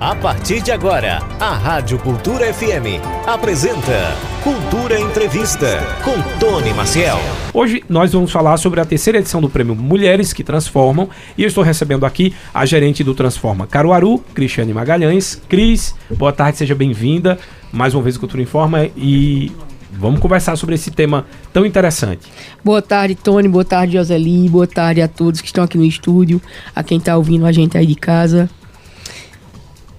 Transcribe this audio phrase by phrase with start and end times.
[0.00, 7.18] A partir de agora, a Rádio Cultura FM apresenta Cultura Entrevista com Tony Maciel.
[7.52, 11.48] Hoje nós vamos falar sobre a terceira edição do prêmio Mulheres que Transformam e eu
[11.48, 15.42] estou recebendo aqui a gerente do Transforma Caruaru, Cristiane Magalhães.
[15.48, 17.36] Cris, boa tarde, seja bem-vinda.
[17.72, 19.50] Mais uma vez o Cultura Informa e
[19.90, 22.28] vamos conversar sobre esse tema tão interessante.
[22.64, 23.48] Boa tarde, Tony.
[23.48, 24.48] Boa tarde, Joseli.
[24.48, 26.40] Boa tarde a todos que estão aqui no estúdio,
[26.72, 28.48] a quem está ouvindo a gente aí de casa.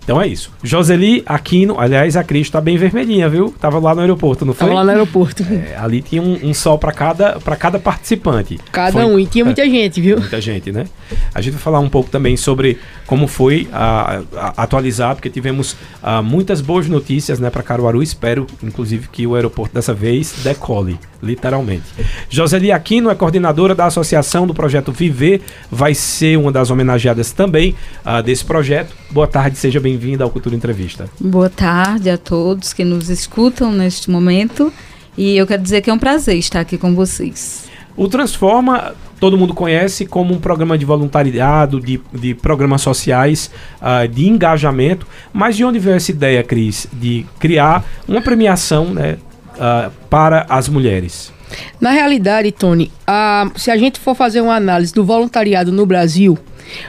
[0.10, 0.52] Então é isso.
[0.64, 3.54] Joseli Aquino, aliás, a Cris tá bem vermelhinha, viu?
[3.60, 4.68] Tava lá no aeroporto, não foi?
[4.68, 5.44] Tava lá no aeroporto.
[5.44, 8.60] É, ali tinha um, um sol para cada, pra cada participante.
[8.72, 10.18] Cada foi, um, e tinha muita é, gente, viu?
[10.18, 10.86] Muita gente, né?
[11.32, 15.78] A gente vai falar um pouco também sobre como foi a, a, atualizar, porque tivemos
[16.02, 18.02] a, ah, muitas boas notícias né, para Caruaru.
[18.02, 21.84] Espero, inclusive, que o aeroporto dessa vez decole, literalmente.
[22.32, 27.76] Joseli Aquino é coordenadora da associação do projeto Viver, vai ser uma das homenageadas também
[28.04, 28.96] uh, desse projeto.
[29.12, 31.10] Boa tarde, seja bem-vinda ao Cultura Entrevista.
[31.20, 34.72] Boa tarde a todos que nos escutam neste momento.
[35.18, 37.68] E eu quero dizer que é um prazer estar aqui com vocês.
[37.98, 44.08] O Transforma, todo mundo conhece como um programa de voluntariado, de, de programas sociais, uh,
[44.08, 45.06] de engajamento.
[45.34, 49.18] Mas de onde veio essa ideia, Cris, de criar uma premiação né,
[49.56, 51.34] uh, para as mulheres?
[51.82, 56.38] Na realidade, Tony, uh, se a gente for fazer uma análise do voluntariado no Brasil,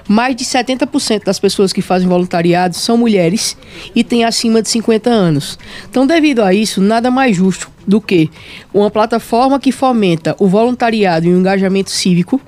[0.09, 3.56] mais de 70% das pessoas que fazem voluntariado são mulheres
[3.95, 5.59] e têm acima de 50 anos.
[5.89, 8.31] Então, devido a isso, nada mais justo do que
[8.72, 12.41] uma plataforma que fomenta o voluntariado e o engajamento cívico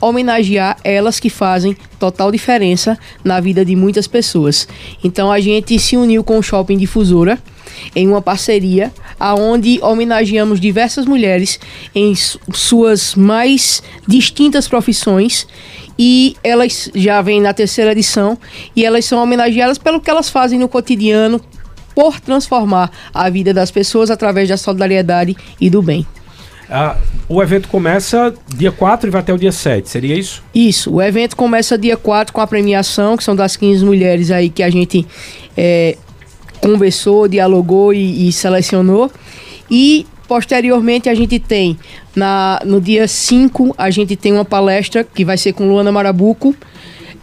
[0.00, 4.66] homenagear elas que fazem total diferença na vida de muitas pessoas.
[5.04, 7.38] Então a gente se uniu com o Shopping Difusora
[7.94, 11.60] em uma parceria aonde homenageamos diversas mulheres
[11.94, 15.46] em suas mais distintas profissões
[16.02, 18.38] e elas já vêm na terceira edição
[18.74, 21.38] e elas são homenageadas pelo que elas fazem no cotidiano
[21.94, 26.06] por transformar a vida das pessoas através da solidariedade e do bem.
[26.70, 26.96] Ah,
[27.28, 30.42] o evento começa dia 4 e vai até o dia 7, seria isso?
[30.54, 34.48] Isso, o evento começa dia 4 com a premiação, que são das 15 mulheres aí
[34.48, 35.06] que a gente
[35.54, 35.98] é,
[36.62, 39.12] conversou, dialogou e, e selecionou.
[39.70, 41.76] E Posteriormente, a gente tem,
[42.14, 46.54] na, no dia 5, a gente tem uma palestra que vai ser com Luana Marabuco.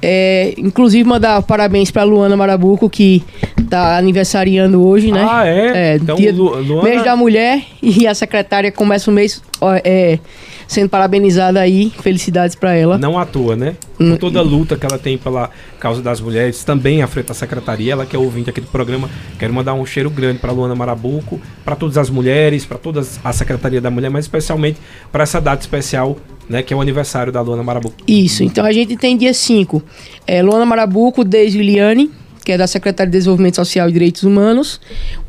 [0.02, 3.24] É, inclusive, mandar parabéns para Luana Marabuco, que
[3.58, 5.26] está aniversariando hoje, né?
[5.26, 5.94] Ah, é?
[5.94, 6.84] é então, dia, Luana...
[6.84, 9.42] Mês da Mulher e a secretária começa o mês
[9.86, 10.20] é,
[10.68, 11.92] sendo parabenizada aí.
[12.02, 12.98] Felicidades para ela.
[12.98, 13.76] Não à toa, né?
[14.00, 14.16] Hum.
[14.18, 18.06] toda a luta que ela tem pela causa das mulheres, também frente da secretaria, ela
[18.06, 19.10] que é ouvinte aqui do programa.
[19.40, 23.34] Quero mandar um cheiro grande para Luana Marabuco, para todas as mulheres, para toda a
[23.34, 24.80] Secretaria da Mulher, mas especialmente
[25.12, 26.18] para essa data especial
[26.48, 27.96] né, que é o aniversário da Luana Marabuco.
[28.08, 29.82] Isso, então a gente tem dia 5,
[30.26, 32.10] é, Luana Marabuco, desde Liliane,
[32.44, 34.80] que é da Secretaria de Desenvolvimento Social e Direitos Humanos.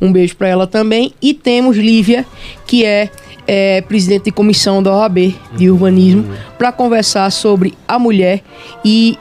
[0.00, 1.12] Um beijo para ela também.
[1.20, 2.24] E temos Lívia,
[2.64, 3.10] que é
[3.48, 6.26] é, presidente de comissão da OAB de urbanismo,
[6.58, 8.42] para conversar sobre a mulher
[8.84, 9.18] e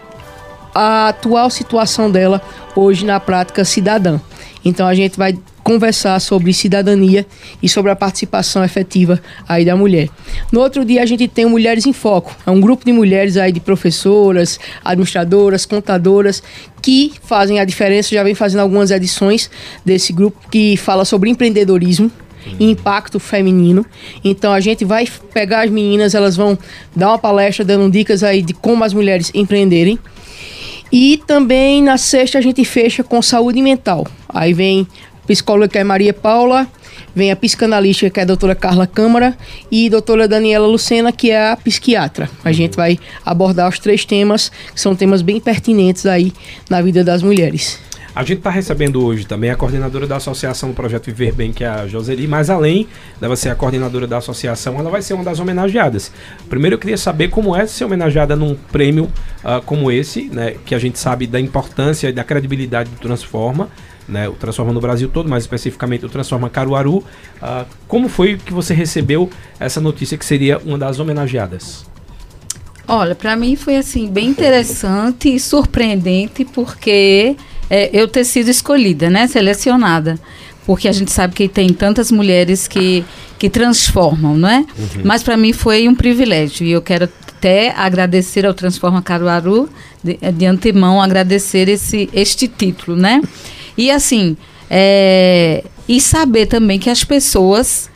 [0.75, 2.41] a atual situação dela
[2.75, 4.19] hoje na prática cidadã.
[4.65, 7.25] Então a gente vai conversar sobre cidadania
[7.61, 10.09] e sobre a participação efetiva aí da mulher.
[10.51, 13.35] No outro dia a gente tem o Mulheres em Foco, é um grupo de mulheres
[13.37, 16.43] aí de professoras, administradoras, contadoras
[16.81, 19.49] que fazem a diferença, já vem fazendo algumas edições
[19.83, 22.09] desse grupo que fala sobre empreendedorismo,
[22.59, 23.85] impacto feminino.
[24.23, 26.57] Então a gente vai pegar as meninas, elas vão
[26.95, 29.99] dar uma palestra dando dicas aí de como as mulheres empreenderem.
[30.91, 34.07] E também na sexta a gente fecha com saúde mental.
[34.29, 34.87] Aí vem
[35.25, 36.65] psicóloga que é Maria Paula,
[37.13, 39.37] vem a psicanalista que é a doutora Carla Câmara
[39.69, 42.29] e a doutora Daniela Lucena que é a psiquiatra.
[42.43, 46.31] A gente vai abordar os três temas, que são temas bem pertinentes aí
[46.69, 47.79] na vida das mulheres.
[48.17, 51.63] A gente está recebendo hoje também a coordenadora da associação do Projeto Viver Bem, que
[51.63, 52.87] é a Joseli, mas além
[53.21, 56.11] dela ser a coordenadora da associação, ela vai ser uma das homenageadas.
[56.49, 60.73] Primeiro eu queria saber como é ser homenageada num prêmio uh, como esse, né, que
[60.73, 63.69] a gente sabe da importância e da credibilidade do Transforma,
[64.09, 66.97] né, o Transforma no Brasil todo, mais especificamente o Transforma Caruaru.
[66.97, 69.29] Uh, como foi que você recebeu
[69.59, 71.85] essa notícia que seria uma das homenageadas?
[72.87, 77.35] Olha, para mim foi assim bem interessante e surpreendente porque
[77.69, 80.19] é, eu ter sido escolhida, né, selecionada,
[80.65, 83.03] porque a gente sabe que tem tantas mulheres que
[83.37, 84.57] que transformam, não é?
[84.57, 85.01] Uhum.
[85.03, 89.69] Mas para mim foi um privilégio e eu quero até agradecer ao Transforma Caruaru
[90.03, 93.21] de, de antemão agradecer esse este título, né?
[93.77, 94.35] E assim
[94.69, 97.89] é, e saber também que as pessoas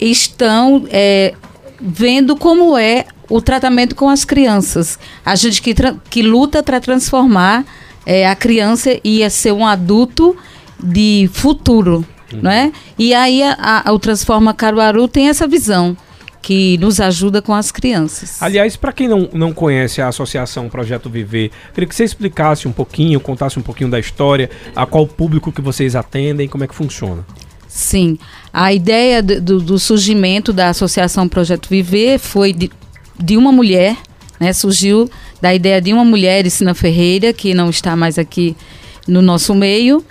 [0.00, 1.34] estão é,
[1.80, 4.98] vendo como é o tratamento com as crianças.
[5.24, 5.74] A gente que,
[6.10, 7.64] que luta para transformar
[8.04, 10.36] é, a criança ia ser um adulto
[10.82, 12.40] de futuro, uhum.
[12.42, 12.72] né?
[12.98, 15.96] E aí a, a, o Transforma Caruaru tem essa visão
[16.42, 18.42] que nos ajuda com as crianças.
[18.42, 22.72] Aliás, para quem não, não conhece a Associação Projeto Viver, queria que você explicasse um
[22.72, 26.74] pouquinho, contasse um pouquinho da história, a qual público que vocês atendem, como é que
[26.74, 27.24] funciona.
[27.68, 28.18] Sim,
[28.52, 32.70] a ideia do, do surgimento da Associação Projeto Viver foi de,
[33.18, 33.96] de uma mulher,
[34.38, 35.08] né, surgiu
[35.42, 38.56] da ideia de uma mulher, Sina Ferreira, que não está mais aqui
[39.08, 40.04] no nosso meio,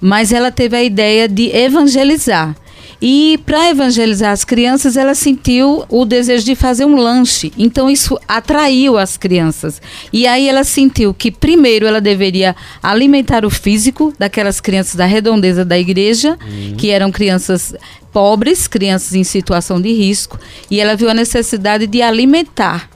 [0.00, 2.56] mas ela teve a ideia de evangelizar.
[3.00, 7.52] E para evangelizar as crianças, ela sentiu o desejo de fazer um lanche.
[7.56, 9.80] Então isso atraiu as crianças.
[10.12, 15.64] E aí ela sentiu que primeiro ela deveria alimentar o físico daquelas crianças da redondeza
[15.64, 16.76] da igreja, uhum.
[16.76, 17.74] que eram crianças
[18.10, 20.40] pobres, crianças em situação de risco,
[20.70, 22.88] e ela viu a necessidade de alimentar.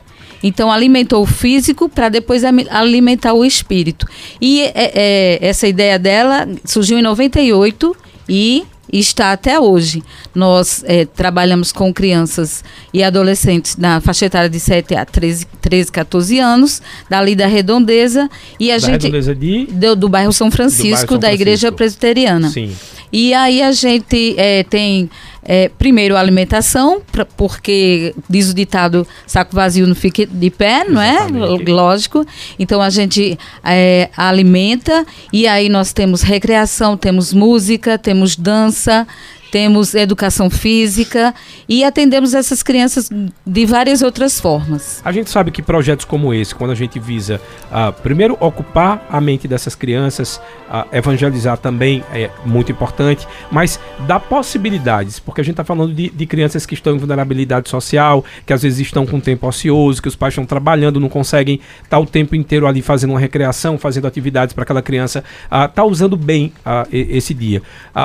[0.42, 4.06] Então alimentou o físico para depois alimentar o espírito.
[4.40, 7.96] E é, é, essa ideia dela surgiu em 98
[8.28, 10.02] e está até hoje.
[10.34, 12.62] Nós é, trabalhamos com crianças
[12.92, 18.28] e adolescentes na faixa etária de 7 a 13, 13 14 anos, dali da Redondeza.
[18.60, 19.02] E a da gente.
[19.04, 19.66] Redondeza de...
[19.66, 21.42] Do, do bairro São Francisco, bairro São da Francisco.
[21.42, 22.50] Igreja Presbiteriana.
[22.50, 22.74] Sim.
[23.12, 25.10] E aí a gente é, tem
[25.44, 30.84] é, primeiro, a alimentação, pra, porque diz o ditado, saco vazio não fica de pé,
[30.84, 31.26] não é?
[31.66, 32.24] Lógico.
[32.58, 39.06] Então a gente é, alimenta e aí nós temos recreação, temos música, temos dança,
[39.52, 41.34] temos educação física
[41.68, 43.10] e atendemos essas crianças
[43.46, 45.02] de várias outras formas.
[45.04, 47.38] A gente sabe que projetos como esse, quando a gente visa
[47.70, 50.40] uh, primeiro ocupar a mente dessas crianças,
[50.70, 56.08] uh, evangelizar também é muito importante, mas dá possibilidades, porque a gente está falando de,
[56.08, 60.08] de, crianças que estão em vulnerabilidade social, que às vezes estão com tempo ocioso, que
[60.08, 63.76] os pais estão trabalhando, não conseguem estar tá o tempo inteiro ali fazendo uma recreação,
[63.76, 66.54] fazendo atividades para aquela criança estar uh, tá usando bem
[66.90, 67.60] esse dia.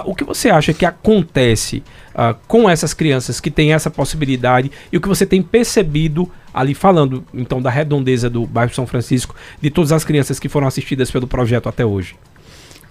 [0.05, 1.36] o que você acha que acontece?
[1.37, 1.83] Acontece
[2.15, 6.73] uh, com essas crianças que têm essa possibilidade e o que você tem percebido ali
[6.73, 11.11] falando então da redondeza do bairro São Francisco, de todas as crianças que foram assistidas
[11.11, 12.15] pelo projeto até hoje?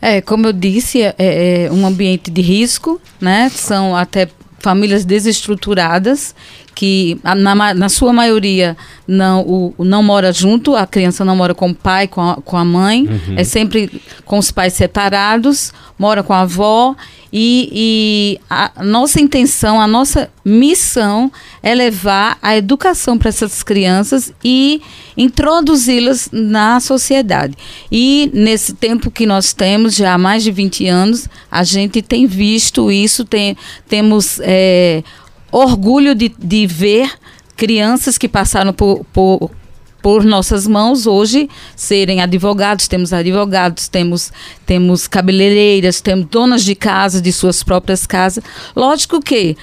[0.01, 3.49] É, como eu disse, é, é um ambiente de risco, né?
[3.49, 4.29] São até
[4.59, 6.35] famílias desestruturadas
[6.75, 8.77] que na, na sua maioria
[9.09, 12.57] não, o, não mora junto, a criança não mora com o pai, com a, com
[12.57, 13.35] a mãe, uhum.
[13.35, 16.95] é sempre com os pais separados, mora com a avó
[17.39, 21.31] e, e a nossa intenção, a nossa missão
[21.63, 24.81] é levar a educação para essas crianças e
[25.19, 27.55] introduzi-las na sociedade.
[27.93, 32.27] E nesse tempo que nós temos, já há mais de 20 anos, a gente tem
[32.27, 33.55] visto isso, tem,
[33.87, 35.05] temos é,
[35.53, 37.13] orgulho de, de ver
[37.55, 39.51] crianças que passaram por, por
[40.03, 44.33] por nossas mãos hoje serem advogados, temos advogados, temos
[44.65, 48.45] temos cabeleireiras, temos donas de casa, de suas próprias casas.
[48.75, 49.57] Lógico que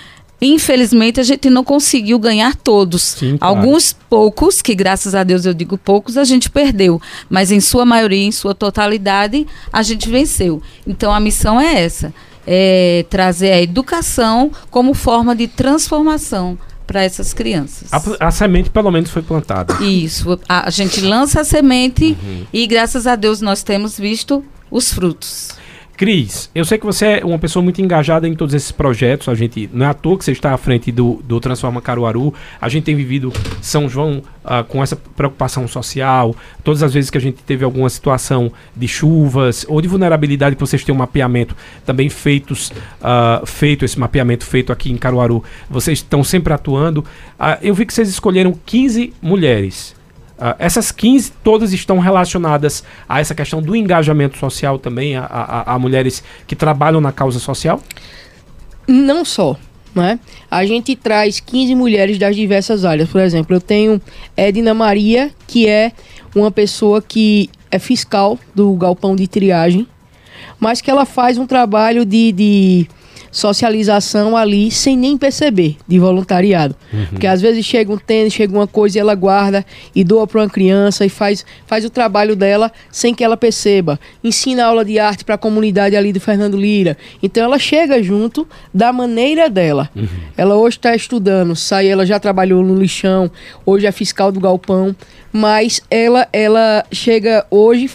[0.46, 3.02] Infelizmente, a gente não conseguiu ganhar todos.
[3.02, 3.56] Sim, claro.
[3.56, 7.02] Alguns poucos, que graças a Deus eu digo poucos, a gente perdeu.
[7.30, 10.62] Mas em sua maioria, em sua totalidade, a gente venceu.
[10.86, 12.14] Então a missão é essa:
[12.46, 17.92] é trazer a educação como forma de transformação para essas crianças.
[17.92, 19.74] A, a, semente, pelo menos, foi plantada.
[19.84, 20.40] Isso.
[20.48, 22.46] A, a gente lança a semente uhum.
[22.52, 25.52] e, graças a Deus, nós temos visto os frutos.
[25.96, 29.30] Cris, eu sei que você é uma pessoa muito engajada em todos esses projetos.
[29.30, 32.34] A gente não é à toa que você está à frente do, do Transforma Caruaru.
[32.60, 33.32] A gente tem vivido
[33.62, 36.36] São João uh, com essa preocupação social.
[36.64, 40.62] Todas as vezes que a gente teve alguma situação de chuvas ou de vulnerabilidade, que
[40.62, 45.44] vocês têm um mapeamento também feitos, uh, feito esse mapeamento feito aqui em Caruaru.
[45.70, 47.02] Vocês estão sempre atuando.
[47.40, 49.96] Uh, eu vi que vocês escolheram 15 mulheres.
[50.38, 55.76] Uh, essas 15 todas estão relacionadas a essa questão do engajamento social também, a, a,
[55.76, 57.82] a mulheres que trabalham na causa social?
[58.88, 59.56] Não só.
[59.94, 60.20] Né?
[60.50, 63.10] A gente traz 15 mulheres das diversas áreas.
[63.10, 64.02] Por exemplo, eu tenho
[64.36, 65.92] Edna Maria, que é
[66.36, 69.88] uma pessoa que é fiscal do galpão de triagem,
[70.60, 72.88] mas que ela faz um trabalho de, de
[73.34, 76.76] socialização ali sem nem perceber, de voluntariado.
[76.94, 77.06] Uhum.
[77.08, 80.42] Porque às vezes chega um tênis, chega uma coisa e ela guarda e doa para
[80.42, 84.00] uma criança e faz, faz o trabalho dela sem que ela perceba.
[84.24, 86.96] Ensina aula de arte para a comunidade ali do Fernando Lira.
[87.24, 89.90] Então ela chega junto da maneira dela.
[89.96, 90.08] Uhum.
[90.38, 93.32] Ela hoje está estudando, sai, ela já trabalhou no lixão,
[93.66, 94.96] hoje é fiscal do galpão,
[95.32, 97.90] mas ela, ela chega hoje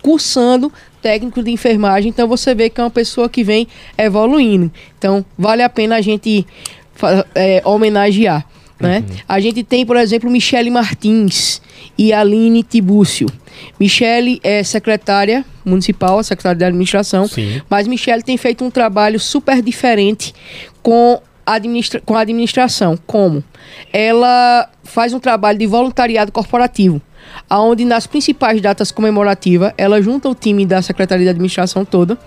[0.00, 4.70] cursando técnico de enfermagem, então você vê que é uma pessoa que vem evoluindo.
[4.98, 6.46] Então, vale a pena a gente
[7.34, 8.44] é, homenagear.
[8.80, 9.04] Né?
[9.28, 11.60] A gente tem, por exemplo, Michele Martins
[11.96, 13.26] e Aline Tibúcio.
[13.78, 17.60] Michele é secretária municipal, secretária de administração, Sim.
[17.68, 20.32] mas Michele tem feito um trabalho super diferente
[20.80, 22.96] com administra com a administração.
[23.06, 23.42] Como?
[23.92, 27.02] Ela faz um trabalho de voluntariado corporativo,
[27.48, 32.18] aonde nas principais datas comemorativas ela junta o time da Secretaria de Administração toda.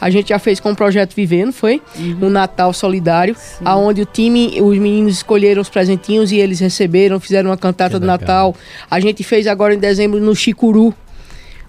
[0.00, 1.80] A gente já fez com o projeto Viver, não foi?
[2.20, 3.34] Um Natal solidário,
[3.64, 7.98] aonde o time, os meninos escolheram os presentinhos e eles receberam, fizeram uma cantata Que
[8.00, 8.18] do legal.
[8.18, 8.56] Natal.
[8.90, 10.94] A gente fez agora em dezembro no Chicuru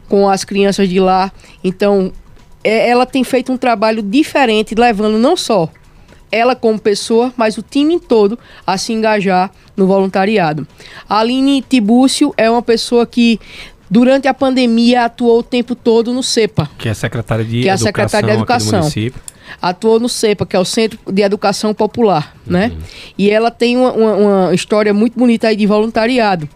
[0.08, 1.32] com as crianças de lá.
[1.64, 2.12] Então,
[2.64, 5.70] é- ela tem feito um trabalho diferente, levando não só
[6.32, 10.68] ela como pessoa, mas o time todo a se engajar no voluntariado.
[11.08, 13.40] A Aline Tibúcio é uma pessoa que
[13.90, 16.70] durante a pandemia atuou o tempo todo no CEPA.
[16.78, 19.12] Que é a secretária de Que é a Educação, secretária de Educação.
[19.62, 22.72] Atuou no CEPA, que é o Centro de Educação Popular, né?
[23.18, 26.48] E ela tem uma, uma- uma história muito bonita aí de voluntariado.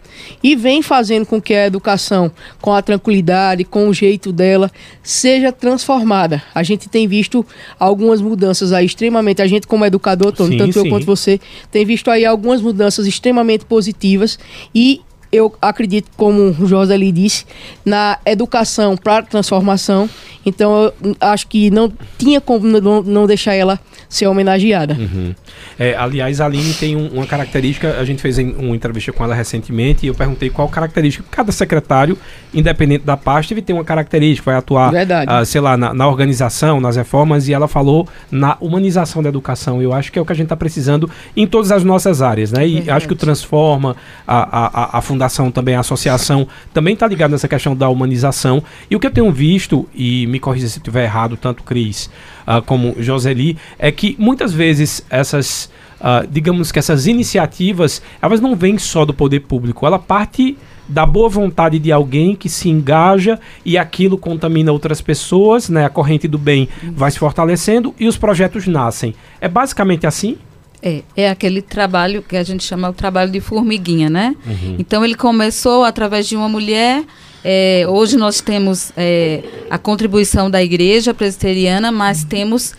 [0.41, 4.71] E vem fazendo com que a educação, com a tranquilidade, com o jeito dela,
[5.03, 6.41] seja transformada.
[6.53, 7.45] A gente tem visto
[7.79, 9.41] algumas mudanças aí extremamente.
[9.41, 10.89] A gente, como educador, Tony, Sim, tanto eu sim.
[10.89, 11.39] quanto você,
[11.71, 14.39] tem visto aí algumas mudanças extremamente positivas.
[14.73, 15.01] E
[15.31, 17.45] eu acredito, como o José disse,
[17.83, 20.09] na educação para transformação.
[20.45, 24.93] Então, eu acho que não tinha como não, não deixar ela ser homenageada.
[24.93, 25.33] Uhum.
[25.79, 29.23] É, aliás, a Aline tem um- uma característica, a gente fez em- uma entrevista com
[29.23, 31.25] ela recentemente e eu perguntei qual característica.
[31.31, 32.15] Cada secretário,
[32.53, 34.91] independente da pasta, ele tem uma característica, vai atuar,
[35.27, 39.81] ah, sei lá, na, na organização, nas reformas, e ela falou na humanização da educação.
[39.81, 42.51] Eu acho que é o que a gente está precisando em todas as nossas áreas,
[42.51, 42.65] né?
[42.67, 42.91] E Verdade.
[42.91, 43.95] acho que o Transforma,
[44.27, 48.63] a, a, a- a fundação também, a associação, também está ligado nessa questão da humanização.
[48.89, 52.09] E o que eu tenho visto, e me corrija se estiver errado, tanto Cris
[52.45, 58.55] ah, como Joseli, é que muitas vezes essas, ah, digamos que essas iniciativas, elas não
[58.55, 63.39] vêm só do poder público, ela parte da boa vontade de alguém que se engaja
[63.65, 65.83] e aquilo contamina outras pessoas, né?
[65.85, 69.15] A corrente do bem vai se fortalecendo e os projetos nascem.
[69.41, 70.37] É basicamente assim?
[70.87, 74.35] É, é aquele trabalho que a gente chama o trabalho de formiguinha, né?
[74.45, 74.75] Uhum.
[74.77, 77.03] Então ele começou através de uma mulher.
[77.43, 82.75] é, hoje nós temos é, a contribuição da igreja presbiteriana, mas temos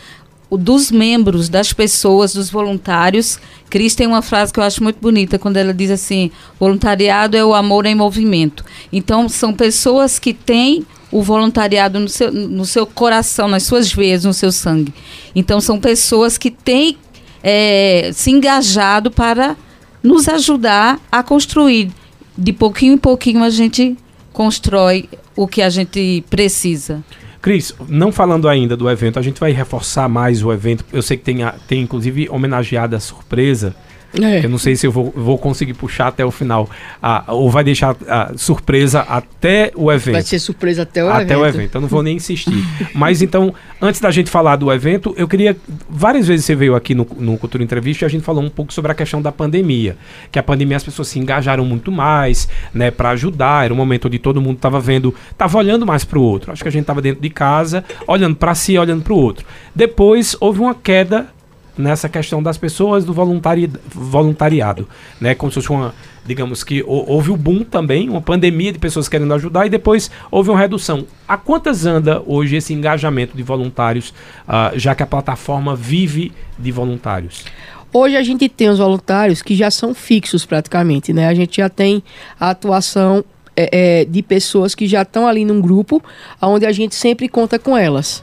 [0.48, 3.40] o dos membros, das pessoas, dos voluntários.
[3.68, 7.44] Cris tem uma frase que eu acho muito bonita quando ela diz assim: voluntariado é
[7.44, 8.64] o amor em movimento.
[8.92, 14.25] Então são pessoas que têm o voluntariado no seu, no seu coração, nas suas veias,
[14.25, 14.92] no seu sangue.
[15.34, 16.96] Então são pessoas que têm
[17.43, 19.57] é, se engajado para
[20.02, 21.90] nos ajudar a construir.
[22.37, 23.97] De pouquinho em pouquinho a gente
[24.33, 27.02] constrói o que a gente precisa.
[27.40, 30.85] Cris, não falando ainda do evento, a gente vai reforçar mais o evento.
[30.93, 33.75] Eu sei que tem, a- tem inclusive homenageada surpresa.
[34.23, 34.44] É.
[34.44, 36.68] Eu não sei se eu vou, vou conseguir puxar até o final.
[37.02, 40.14] ah, ou vai deixar a surpresa até o evento.
[40.14, 41.40] Vai ser surpresa até o até evento.
[41.40, 41.75] o evento.
[41.76, 42.64] Eu não vou nem insistir.
[42.94, 45.56] Mas então, antes da gente falar do evento, eu queria.
[45.88, 48.73] Várias vezes você veio aqui no, no Cultura Entrevista e a gente falou um pouco
[48.73, 49.96] sobre a questão da pandemia.
[50.30, 53.64] Que a pandemia as pessoas se engajaram muito mais, né, para ajudar.
[53.64, 56.52] Era um momento onde todo mundo estava vendo, estava olhando mais para o outro.
[56.52, 59.46] Acho que a gente estava dentro de casa, olhando para si, olhando para o outro.
[59.75, 61.36] Depois houve uma queda
[61.76, 64.88] nessa questão das pessoas do voluntari voluntariado,
[65.21, 65.35] né?
[65.35, 69.09] Como se fosse uma, digamos que hou- houve o boom também, uma pandemia de pessoas
[69.09, 71.06] querendo ajudar e depois houve uma redução.
[71.28, 74.14] A quantas anda hoje esse engajamento de voluntários,
[74.49, 77.45] ah, já que a plataforma vive de voluntários?
[77.92, 81.28] Hoje a gente tem os voluntários que já são fixos praticamente, né?
[81.28, 82.02] A gente já tem
[82.38, 83.25] a atuação
[83.56, 86.02] é, é, de pessoas que já estão ali num grupo,
[86.42, 88.23] onde a gente sempre conta com elas.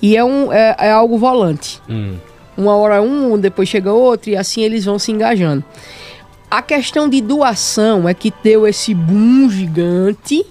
[0.00, 1.80] E é, um, é, é algo volante.
[1.88, 2.14] Hum,
[2.56, 5.64] Uma hora um, depois chega outro, e assim eles vão se engajando.
[6.50, 10.46] A questão de doação é que deu esse boom gigante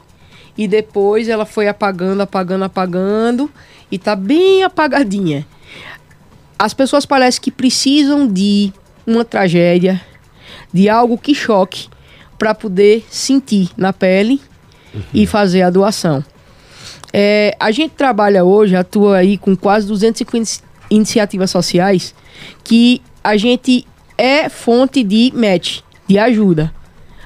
[0.57, 3.49] e depois ela foi apagando, apagando, apagando
[3.89, 5.45] e tá bem apagadinha.
[6.59, 8.73] As pessoas parecem que precisam de
[9.07, 10.01] uma tragédia,
[10.73, 11.87] de algo que choque
[12.37, 14.41] para poder sentir na pele
[15.13, 16.23] e fazer a doação.
[17.13, 22.13] É, a gente trabalha hoje, atua aí com quase 250 iniciativas sociais
[22.63, 23.85] que a gente
[24.17, 26.73] é fonte de match, de ajuda.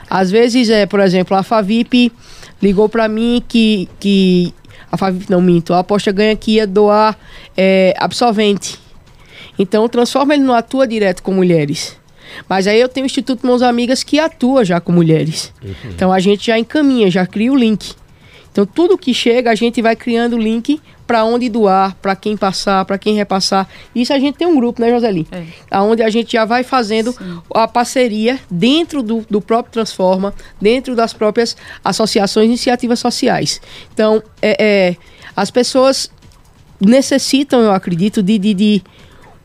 [0.10, 2.12] Às vezes, é, por exemplo, a Favip
[2.62, 4.54] ligou para mim que, que
[4.92, 7.18] a Favip não minto, a aposta ganha que ia doar
[7.56, 8.80] é, absolvente.
[9.60, 11.98] Então transforma ele no atua direto com mulheres.
[12.48, 15.54] Mas aí eu tenho o Instituto Mãos Amigas que atua já com mulheres.
[15.90, 17.96] Então a gente já encaminha, já cria o link.
[18.52, 22.36] Então tudo que chega a gente vai criando o link para onde doar, para quem
[22.36, 23.68] passar, para quem repassar.
[23.96, 25.26] Isso a gente tem um grupo, né, Joseli?
[25.32, 25.80] É.
[25.80, 27.40] Onde a gente já vai fazendo Sim.
[27.56, 33.62] a parceria dentro do, do próprio Transforma, dentro das próprias associações e iniciativas sociais.
[33.94, 34.96] Então, é, é,
[35.34, 36.12] as pessoas
[36.80, 38.84] necessitam, eu acredito, de, de, de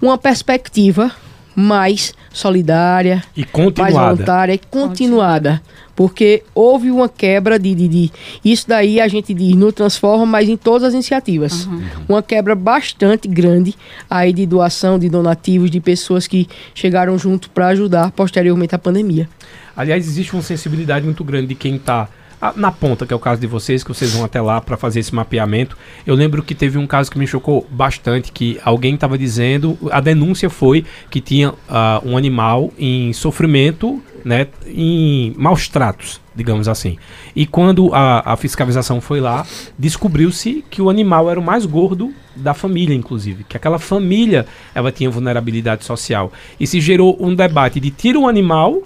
[0.01, 1.13] uma perspectiva
[1.55, 3.47] mais solidária, E
[3.79, 5.63] mais voluntária e continuada.
[5.95, 8.13] Porque houve uma quebra de, de, de-
[8.45, 11.69] Isso daí a gente diz no Transforma, mas em todas as iniciativas.
[12.09, 13.75] Uma quebra bastante grande
[14.09, 19.29] aí de doação, de donativos, de pessoas que chegaram junto para ajudar posteriormente à pandemia.
[19.77, 22.09] Aliás, existe uma sensibilidade muito grande de quem está
[22.57, 24.99] na ponta, que é o caso de vocês, que vocês vão até lá para fazer
[24.99, 25.77] esse mapeamento.
[26.05, 30.01] Eu lembro que teve um caso que me chocou bastante, que alguém estava dizendo, a
[30.01, 36.97] denúncia foi que tinha ah, um animal em sofrimento, né, em maus tratos, digamos assim.
[37.35, 39.47] E quando a, a fiscalização foi lá,
[39.79, 44.91] descobriu-se que o animal era o mais gordo da família, inclusive, que aquela família ela
[44.91, 46.33] tinha vulnerabilidade social.
[46.59, 48.83] E se gerou um debate de tira o animal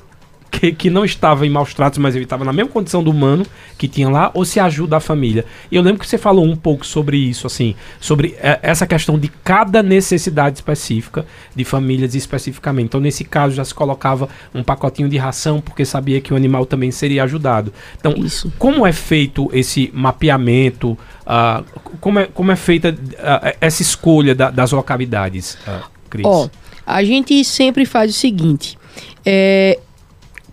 [0.59, 3.45] que, que não estava em maus tratos, mas ele estava na mesma condição do humano
[3.77, 5.45] que tinha lá, ou se ajuda a família.
[5.71, 9.19] E eu lembro que você falou um pouco sobre isso, assim, sobre eh, essa questão
[9.19, 12.87] de cada necessidade específica de famílias especificamente.
[12.87, 16.65] Então, nesse caso, já se colocava um pacotinho de ração, porque sabia que o animal
[16.65, 17.73] também seria ajudado.
[17.99, 18.53] Então, Isso.
[18.59, 20.97] como é feito esse mapeamento?
[21.27, 21.63] ah,
[22.01, 26.25] como, é, como é feita ah, essa escolha da- das localidades, ah, Cris?
[26.25, 26.49] Ó,
[26.87, 28.79] a gente sempre faz o seguinte:
[29.25, 29.79] é,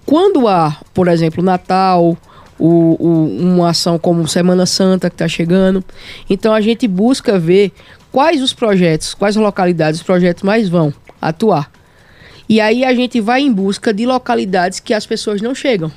[0.05, 2.17] quando há, por exemplo, Natal,
[2.59, 5.83] o- o- uma ação como Semana Santa que está chegando,
[6.29, 7.71] então a gente busca ver
[8.11, 11.71] quais os projetos, quais localidades os projetos mais vão atuar.
[12.47, 15.91] E aí a gente vai em busca de localidades que as pessoas não chegam.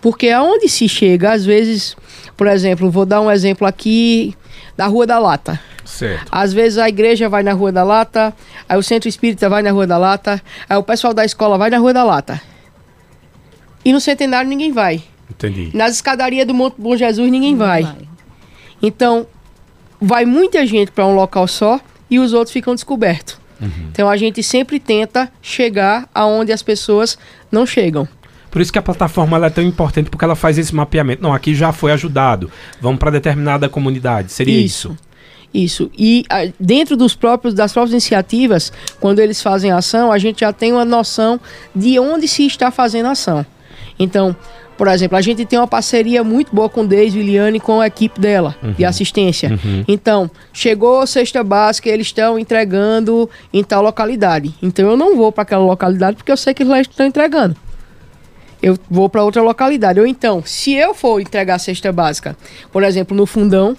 [0.00, 1.94] Porque aonde se chega, às vezes,
[2.36, 4.34] por exemplo, vou dar um exemplo aqui
[4.76, 5.60] da Rua da Lata.
[5.84, 6.28] certo.
[6.30, 8.32] Às vezes a igreja vai na Rua da Lata,
[8.68, 11.68] aí o centro espírita vai na Rua da Lata, aí o pessoal da escola vai
[11.68, 12.40] na Rua da Lata.
[13.84, 15.02] E no centenário ninguém vai.
[15.30, 15.70] Entendi.
[15.74, 17.86] Nas escadarias do Monte Bom Jesus ninguém vai.
[18.82, 19.26] Então,
[20.00, 23.38] vai muita gente para um local só e os outros ficam descobertos.
[23.92, 27.18] Então a gente sempre tenta chegar aonde as pessoas
[27.52, 28.08] não chegam.
[28.50, 31.22] Por isso que a plataforma ela é tão importante, porque ela faz esse mapeamento.
[31.22, 32.50] Não, aqui já foi ajudado.
[32.80, 34.32] Vamos para determinada comunidade.
[34.32, 34.96] Seria isso.
[35.52, 35.90] Isso.
[35.96, 40.52] E ah, dentro dos próprios, das próprias iniciativas, quando eles fazem ação, a gente já
[40.52, 41.38] tem uma noção
[41.74, 43.44] de onde se está fazendo ação.
[44.00, 44.34] Então,
[44.76, 48.18] por exemplo, a gente tem uma parceria muito boa com Deise Liliane com a equipe
[48.18, 49.50] dela de assistência.
[49.86, 54.54] Então, chegou a cesta básica, eles estão entregando em tal localidade.
[54.62, 57.54] Então, eu não vou para aquela localidade porque eu sei que eles estão entregando
[58.62, 60.00] eu vou para outra localidade.
[60.00, 62.36] Ou então, se eu for entregar a cesta básica,
[62.70, 63.76] por exemplo, no fundão,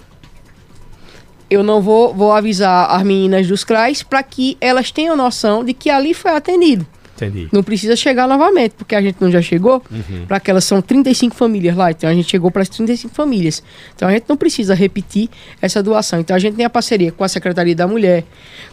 [1.48, 5.72] eu não vou, vou avisar as meninas dos CRAs para que elas tenham noção de
[5.74, 6.86] que ali foi atendido.
[7.26, 7.48] Entendi.
[7.52, 9.82] Não precisa chegar novamente, porque a gente não já chegou
[10.26, 13.62] para aquelas são 35 famílias lá, então a gente chegou para as 35 famílias.
[13.94, 15.28] Então a gente não precisa repetir
[15.60, 16.20] essa doação.
[16.20, 18.24] Então a gente tem a parceria com a Secretaria da Mulher,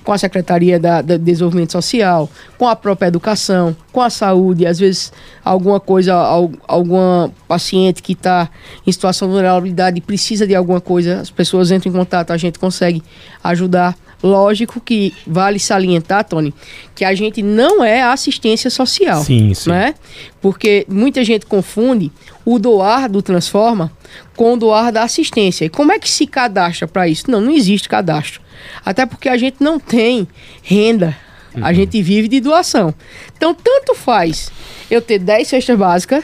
[0.03, 4.79] com a Secretaria da, da Desenvolvimento Social, com a própria educação, com a saúde, às
[4.79, 5.11] vezes
[5.43, 8.49] alguma coisa, al- alguma paciente que está
[8.85, 12.37] em situação de vulnerabilidade e precisa de alguma coisa, as pessoas entram em contato, a
[12.37, 13.01] gente consegue
[13.43, 13.95] ajudar.
[14.21, 16.53] Lógico que vale salientar, Tony,
[16.93, 19.23] que a gente não é assistência social.
[19.23, 19.69] Sim, sim.
[19.69, 19.95] Né?
[20.41, 22.11] Porque muita gente confunde
[22.43, 23.91] o doar do Transforma
[24.35, 25.65] com o doar da assistência.
[25.65, 27.31] E como é que se cadastra para isso?
[27.31, 28.41] Não, não existe cadastro.
[28.85, 30.27] Até porque a gente não tem
[30.61, 31.15] renda.
[31.61, 32.93] A gente vive de doação.
[33.35, 34.51] Então, tanto faz
[34.89, 36.23] eu ter 10 cestas básicas,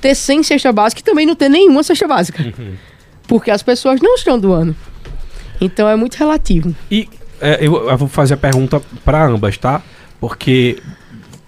[0.00, 2.52] ter 100 cestas básicas e também não ter nenhuma cesta básica.
[3.26, 4.76] Porque as pessoas não estão doando.
[5.60, 6.74] Então, é muito relativo.
[6.90, 7.08] E
[7.40, 9.82] é, eu, eu vou fazer a pergunta para ambas, tá?
[10.20, 10.78] Porque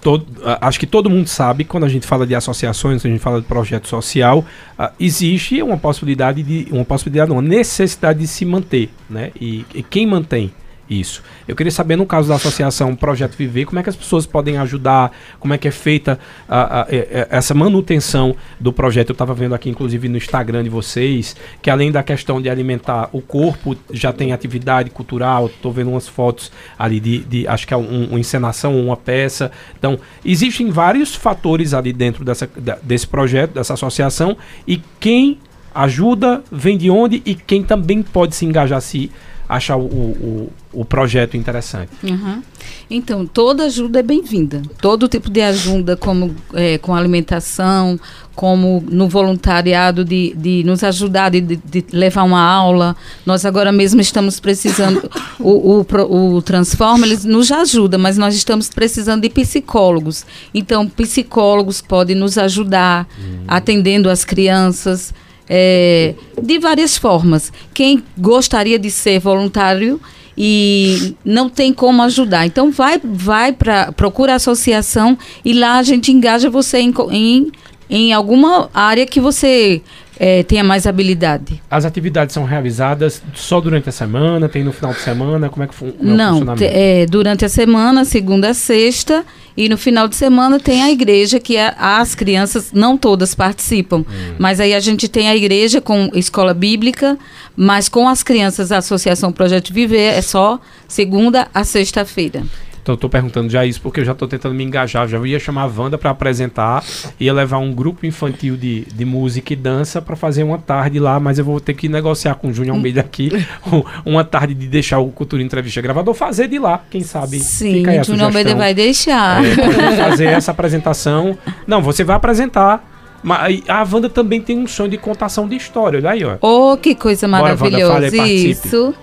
[0.01, 0.27] todo-
[0.61, 3.41] acho que todo mundo sabe, quando a gente fala de associações, quando a gente fala
[3.41, 4.45] de projeto social,
[4.79, 6.67] ah, existe uma possibilidade de.
[6.71, 9.31] Uma possibilidade, uma necessidade de se manter, né?
[9.41, 10.53] E, e quem mantém
[10.91, 11.23] isso?
[11.47, 14.57] Eu queria saber, no caso da associação Projeto Viver, como é que as pessoas podem
[14.59, 19.11] ajudar, como é que é feita a- a- e- e- essa manutenção do projeto.
[19.11, 23.09] Eu estava vendo aqui, inclusive, no Instagram de vocês, que além da questão de alimentar
[23.13, 25.47] o corpo, já tem atividade cultural.
[25.47, 29.53] Estou vendo umas fotos ali de, de acho que é um, uma encenação, uma peça.
[29.79, 32.51] Então, existem vários fatores ali dentro dessa,
[32.83, 35.39] desse projeto, dessa associação, e quem
[35.75, 39.11] ajuda vem de onde e quem também pode se engajar se
[39.51, 41.91] achar o, o, o projeto interessante.
[42.03, 42.43] Uhum.
[42.89, 44.63] Então, toda ajuda é bem-vinda.
[44.81, 47.99] Todo tipo de ajuda, como é, com alimentação,
[48.35, 52.97] como no voluntariado de, de nos ajudar, de, de, levar uma aula.
[53.27, 55.11] Nós agora mesmo estamos precisando,
[55.41, 60.25] o, o, o Transforma, eles nos ajuda, mas nós estamos precisando de psicólogos.
[60.55, 63.45] Então, psicólogos podem nos ajudar, hum.
[63.49, 65.13] atendendo as crianças,
[65.53, 67.53] é, de várias formas.
[67.75, 70.01] Quem gostaria de ser voluntário
[70.39, 72.47] e não tem como ajudar.
[72.47, 77.53] Então vai vai para procura a associação e lá a gente engaja você em, em,
[77.91, 79.83] em alguma área que você
[80.23, 81.63] é, tenha mais habilidade.
[81.71, 85.67] As atividades são realizadas só durante a semana, tem no final de semana, como é
[85.67, 89.25] que fun Não, é, durante a semana, segunda a sexta,
[89.57, 94.01] e no final de semana tem a igreja, que é, as crianças, não todas participam,
[94.01, 94.35] hum.
[94.39, 97.19] mas aí a gente tem a igreja com escola bíblica,
[97.57, 102.43] mas com as crianças, a Associação Projeto Viver é só segunda a sexta-feira.
[102.83, 105.07] Então eu tô perguntando já isso porque eu já tô tentando me engajar.
[105.07, 106.83] Já ia chamar a Wanda para apresentar,
[107.19, 111.21] ia levar um grupo infantil de, de música e dança para fazer uma tarde lá,
[111.21, 113.31] mas eu vou ter que negociar com o Júnior Almeida aqui
[114.05, 117.39] uma tarde de deixar o Cultura Entrevista gravador fazer de lá, quem sabe.
[117.41, 119.45] Sim, o Júnior Almeida vai deixar.
[119.45, 121.37] É, fazer essa apresentação.
[121.67, 122.89] Não, você vai apresentar.
[123.23, 126.39] Mas a Wanda também tem um sonho de contação de história, olha aí, ó.
[126.41, 127.87] Oh, que coisa maravilhosa.
[127.87, 128.95] Bora, Wanda, fale, Isso.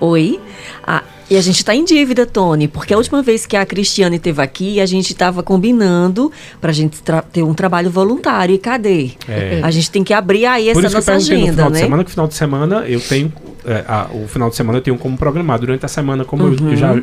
[0.00, 0.40] Oi.
[0.86, 4.16] Ah, e a gente está em dívida, Tony, porque a última vez que a Cristiane
[4.16, 6.98] esteve aqui, a gente estava combinando para a gente
[7.32, 8.54] ter um trabalho voluntário.
[8.54, 9.12] E cadê?
[9.28, 9.60] É.
[9.62, 11.78] A gente tem que abrir aí essa nossa agenda, no final né?
[11.78, 13.32] De semana, que final de semana eu tenho
[13.66, 15.58] é, a, o final de semana eu tenho como programar.
[15.58, 16.70] Durante a semana, como uhum.
[16.70, 17.00] eu, já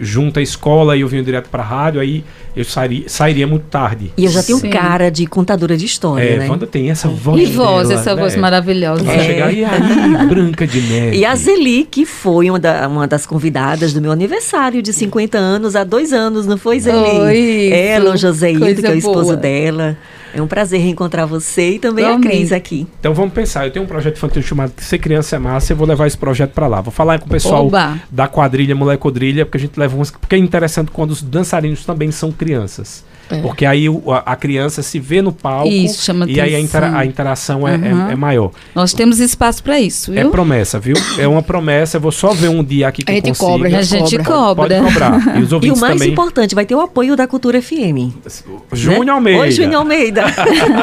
[0.00, 2.24] junto a escola e eu venho direto para a rádio, aí
[2.56, 4.12] eu sairia, sairia muito tarde.
[4.16, 4.70] E eu já tenho Sim.
[4.70, 6.48] cara de contadora de história, é, né?
[6.48, 7.40] Wanda tem essa voz.
[7.40, 8.20] E voz, dela, essa né?
[8.20, 9.10] voz maravilhosa.
[9.10, 9.24] É.
[9.24, 11.16] Chegar e aí, branca de neve.
[11.16, 15.38] E a Zeli, que foi uma, da, uma das convidadas do meu aniversário de 50
[15.38, 16.98] anos, há dois anos, não foi, Zeli?
[16.98, 19.36] Oi, Ela, o Joséito, que é o esposo boa.
[19.36, 19.96] dela.
[20.34, 22.86] É um prazer reencontrar você e também a Cris aqui.
[22.98, 25.86] Então vamos pensar, eu tenho um projeto infantil chamado Ser Criança é Massa, eu vou
[25.86, 26.80] levar esse projeto para lá.
[26.80, 27.98] Vou falar com o pessoal Oba.
[28.10, 32.10] da quadrilha Molecodrilha, porque a gente leva uns, porque é interessante quando os dançarinos também
[32.10, 33.04] são crianças.
[33.30, 33.40] É.
[33.40, 36.60] Porque aí o, a, a, criança se vê no palco isso, chama e aí a,
[36.60, 38.08] intera a interação é, uhum.
[38.08, 38.50] é, é, maior.
[38.74, 40.20] Nós temos espaço para isso, viu?
[40.20, 40.96] É promessa, viu?
[41.16, 41.96] É uma promessa.
[41.96, 43.46] Eu vou só ver um dia aqui que a gente consiga.
[43.46, 44.80] cobra, a gente cobra.
[44.80, 45.38] Pode, cobrar.
[45.38, 46.10] E, os e o mais também...
[46.10, 48.12] importante, vai ter o apoio da Cultura FM.
[48.72, 49.12] Júnior né?
[49.12, 49.40] Almeida.
[49.40, 50.24] Oi, Júnior Almeida.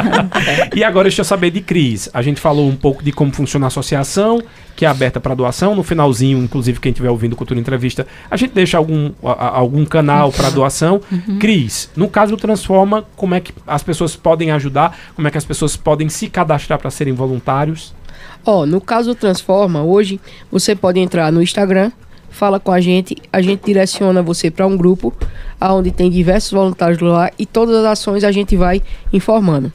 [0.73, 2.09] e agora deixa eu saber de Cris.
[2.13, 4.41] A gente falou um pouco de como funciona a associação,
[4.77, 5.73] que é aberta para doação.
[5.73, 10.31] No finalzinho, inclusive, quem estiver ouvindo Cultura Entrevista, a gente deixa algum, a, algum canal
[10.31, 11.01] para doação.
[11.11, 11.39] Uhum.
[11.39, 14.95] Cris, no caso do Transforma, como é que as pessoas podem ajudar?
[15.15, 17.91] Como é que as pessoas podem se cadastrar para serem voluntários?
[18.45, 21.91] Ó, oh, no caso do Transforma, hoje você pode entrar no Instagram,
[22.29, 25.11] fala com a gente, a gente direciona você para um grupo
[25.59, 29.73] onde tem diversos voluntários lá e todas as ações a gente vai informando.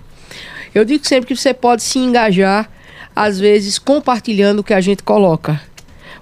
[0.73, 2.71] Eu digo sempre que você pode se engajar
[3.15, 5.61] às vezes compartilhando o que a gente coloca.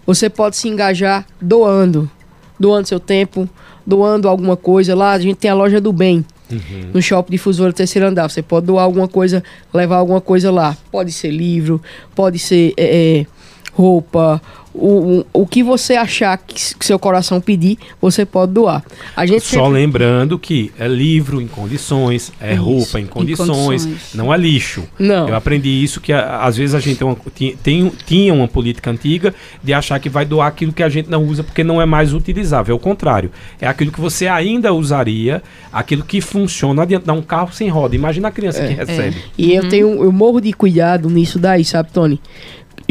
[0.07, 2.11] Você pode se engajar doando,
[2.59, 3.49] doando seu tempo,
[3.87, 4.95] doando alguma coisa.
[4.95, 6.25] Lá a gente tem a loja do bem.
[6.51, 6.91] Uhum.
[6.95, 8.29] No shopping difusora terceiro andar.
[8.29, 10.77] Você pode doar alguma coisa, levar alguma coisa lá.
[10.91, 11.81] Pode ser livro,
[12.15, 13.27] pode ser é, é
[13.73, 14.43] roupa,
[14.75, 18.85] o, o, que você achar que, que, seu coração pedir, você pode doar.
[19.17, 19.73] A gente Só sempre...
[19.73, 24.37] lembrando que é livro em condições, é isso, roupa em condições, em condições, não é
[24.37, 24.85] lixo.
[24.99, 25.29] Não.
[25.29, 27.17] Eu aprendi isso que às vezes a gente tem uma,
[27.63, 31.25] tem, tinha uma política antiga de achar que vai doar aquilo que a gente não
[31.25, 32.75] usa porque não é mais utilizável.
[32.75, 33.31] É o contrário.
[33.61, 36.75] É aquilo que você ainda usaria, aquilo que funciona.
[36.75, 37.97] Não adianta dar um carro sem roda.
[37.97, 39.17] Imagina a criança é, que recebe.
[39.17, 39.23] É.
[39.37, 39.57] E uhum.
[39.57, 42.21] eu tenho, eu morro de cuidado nisso daí, sabe, Tony?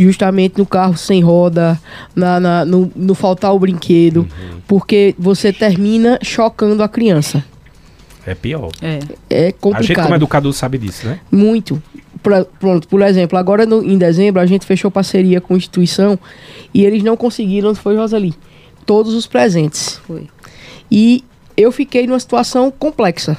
[0.02, 1.80] Justamente no carro sem roda,
[2.16, 4.62] na, na no, no, faltar o brinquedo, uhum.
[4.68, 7.44] porque você termina chocando a criança.
[8.26, 8.70] É pior.
[8.82, 9.80] É, é complicado.
[9.80, 11.20] A gente, como educador, sabe disso, né?
[11.32, 11.82] Muito.
[12.22, 16.20] Pra, pronto, por exemplo, agora no, em dezembro a gente fechou parceria com a instituição
[16.74, 18.34] e eles não conseguiram, foi Rosali,
[18.86, 20.00] todos os presentes.
[20.06, 20.28] Foi.
[20.92, 21.24] E
[21.56, 23.38] eu fiquei numa situação complexa.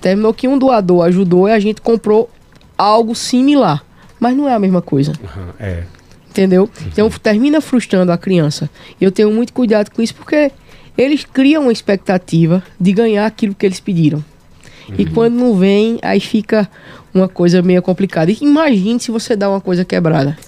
[0.00, 2.30] Terminou que um doador ajudou e a gente comprou
[2.76, 3.84] algo similar
[4.24, 5.12] mas não é a mesma coisa.
[5.22, 5.82] Uhum, é.
[6.30, 6.62] Entendeu?
[6.62, 6.88] Uhum.
[6.90, 8.70] Então termina frustrando a criança.
[8.98, 10.50] Eu tenho muito cuidado com isso porque
[10.96, 14.24] eles criam uma expectativa de ganhar aquilo que eles pediram.
[14.88, 14.94] Uhum.
[14.96, 16.66] E quando não vem, aí fica
[17.12, 18.32] uma coisa meio complicada.
[18.32, 20.38] E imagine se você dá uma coisa quebrada.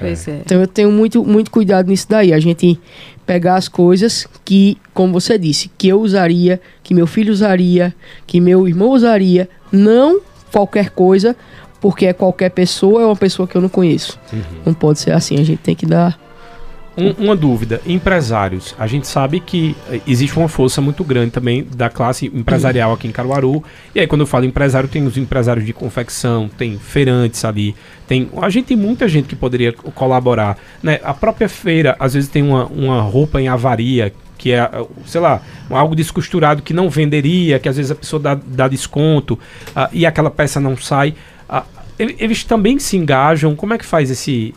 [0.00, 0.40] Pois é.
[0.44, 2.32] Então eu tenho muito, muito cuidado nisso daí.
[2.32, 2.76] A gente
[3.24, 7.94] pegar as coisas que, como você disse, que eu usaria, que meu filho usaria,
[8.26, 11.36] que meu irmão usaria, não qualquer coisa
[11.82, 14.18] porque é qualquer pessoa, é uma pessoa que eu não conheço.
[14.32, 14.40] Uhum.
[14.66, 16.16] Não pode ser assim, a gente tem que dar
[16.96, 18.74] um, uma dúvida, empresários.
[18.78, 23.08] A gente sabe que eh, existe uma força muito grande também da classe empresarial aqui
[23.08, 23.64] em Caruaru.
[23.94, 27.74] E aí, quando eu falo empresário, tem os empresários de confecção, tem feirantes ali,
[28.06, 28.28] tem.
[28.40, 30.58] A gente tem muita gente que poderia colaborar.
[30.82, 31.00] Né?
[31.02, 34.68] A própria feira, às vezes, tem uma, uma roupa em avaria que é,
[35.06, 35.40] sei lá,
[35.70, 40.04] algo descosturado que não venderia, que às vezes a pessoa dá, dá desconto uh, e
[40.04, 41.14] aquela peça não sai.
[41.48, 41.64] Uh,
[41.98, 43.54] eles também se engajam.
[43.54, 44.54] Como é que faz esse,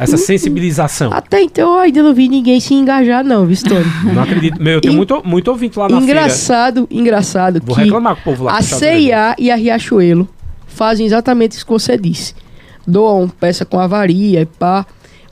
[0.00, 1.12] essa sensibilização.
[1.12, 3.84] Até então eu ainda não vi ninguém se engajar, não, Vistor.
[4.14, 4.60] não acredito.
[4.60, 4.96] Meu, eu tenho In...
[4.96, 7.02] muito, muito ouvinte lá na engraçado, feira.
[7.02, 8.56] Engraçado, Vou reclamar com o povo lá.
[8.56, 10.26] A CIA e a Riachuelo
[10.66, 12.34] fazem exatamente isso que você disse.
[12.86, 14.86] Doam peça com avaria e pá.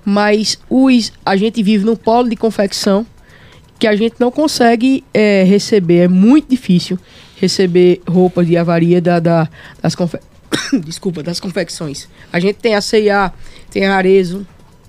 [0.04, 3.06] Mas os, a gente vive num polo de confecção
[3.78, 6.04] que a gente não consegue é, receber.
[6.04, 6.98] É muito difícil
[7.40, 9.48] receber roupas de avaria da, da
[9.80, 10.18] das confe...
[10.84, 12.08] Desculpa, das confecções.
[12.32, 13.32] A gente tem a CIA,
[13.70, 14.46] tem a Arezo,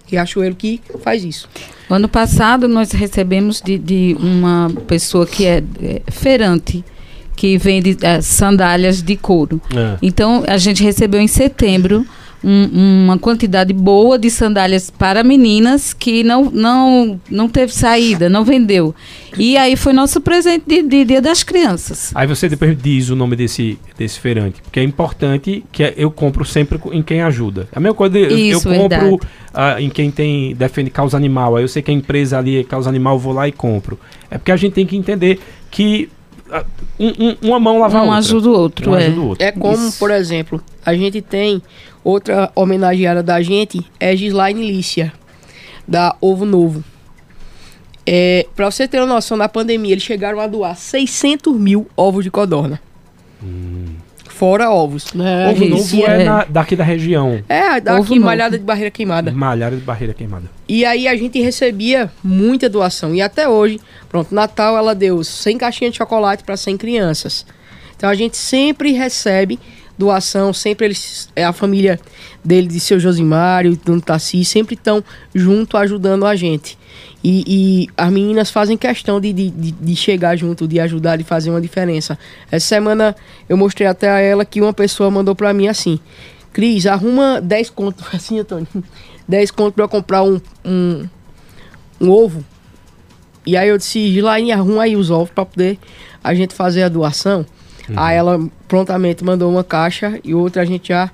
[0.08, 1.48] Riachuelo que faz isso.
[1.90, 6.84] Ano passado nós recebemos de, de uma pessoa que é, é feirante,
[7.36, 9.62] que vende é, sandálias de couro.
[9.76, 9.98] É.
[10.02, 12.06] Então a gente recebeu em setembro
[12.44, 18.44] um, uma quantidade boa de sandálias para meninas que não, não, não teve saída, não
[18.44, 18.96] vendeu.
[19.38, 22.12] E aí foi nosso presente de, de Dia das Crianças.
[22.16, 26.10] Aí você depois diz o nome desse, desse feirante, porque é importante que é, eu
[26.10, 27.68] compro sempre em quem ajuda.
[27.74, 31.56] A mesma coisa, eu, Isso, eu compro uh, em quem tem defende causa animal.
[31.56, 34.00] Aí eu sei que a empresa ali é causa animal, eu vou lá e compro.
[34.32, 36.10] É porque a gente tem que entender que
[36.50, 36.66] uh,
[37.00, 38.18] um, um, uma mão lava um a outra.
[38.18, 39.06] Ajuda o outro, um é.
[39.06, 39.46] ajuda o outro.
[39.46, 40.00] É como, Isso.
[40.00, 41.62] por exemplo, a gente tem
[42.04, 45.12] Outra homenageada da gente é Gislaine Lícia,
[45.88, 46.84] da Ovo Novo.
[48.06, 52.24] É, pra você ter uma noção, na pandemia eles chegaram a doar 600 mil ovos
[52.24, 52.82] de codorna.
[53.44, 53.86] Hum.
[54.40, 55.14] Fora ovos.
[55.14, 55.50] Né?
[55.50, 57.44] Ovo novo é, é na, daqui da região.
[57.50, 58.60] É, daqui, Ovo malhada novo.
[58.60, 59.32] de barreira queimada.
[59.32, 60.46] Malhada de barreira queimada.
[60.68, 63.14] E aí a gente recebia muita doação.
[63.14, 67.46] E até hoje, pronto, Natal ela deu 100 caixinhas de chocolate para 100 crianças.
[67.98, 69.60] Então a gente sempre recebe
[70.00, 72.00] doação, sempre eles, é a família
[72.44, 75.04] dele, de seu Josimário, do Tassi, sempre estão
[75.36, 76.80] junto ajudando a gente.
[77.22, 81.50] E, e, as meninas fazem questão de, de, de, chegar junto, de ajudar, de fazer
[81.50, 82.18] uma diferença.
[82.50, 83.14] Essa semana
[83.50, 86.00] eu mostrei até a ela que uma pessoa mandou para mim assim:
[86.54, 88.68] Cris, arruma 10 contos, assim, Antônio,
[89.28, 91.06] 10 contos para eu comprar um, um,
[92.00, 92.46] um, ovo.
[93.46, 95.78] E aí eu disse: Gilaine, arruma aí os ovos para poder
[96.24, 97.46] a gente fazer a doação.
[97.90, 97.96] Uhum.
[97.98, 101.10] Aí ela prontamente mandou uma caixa e outra a gente já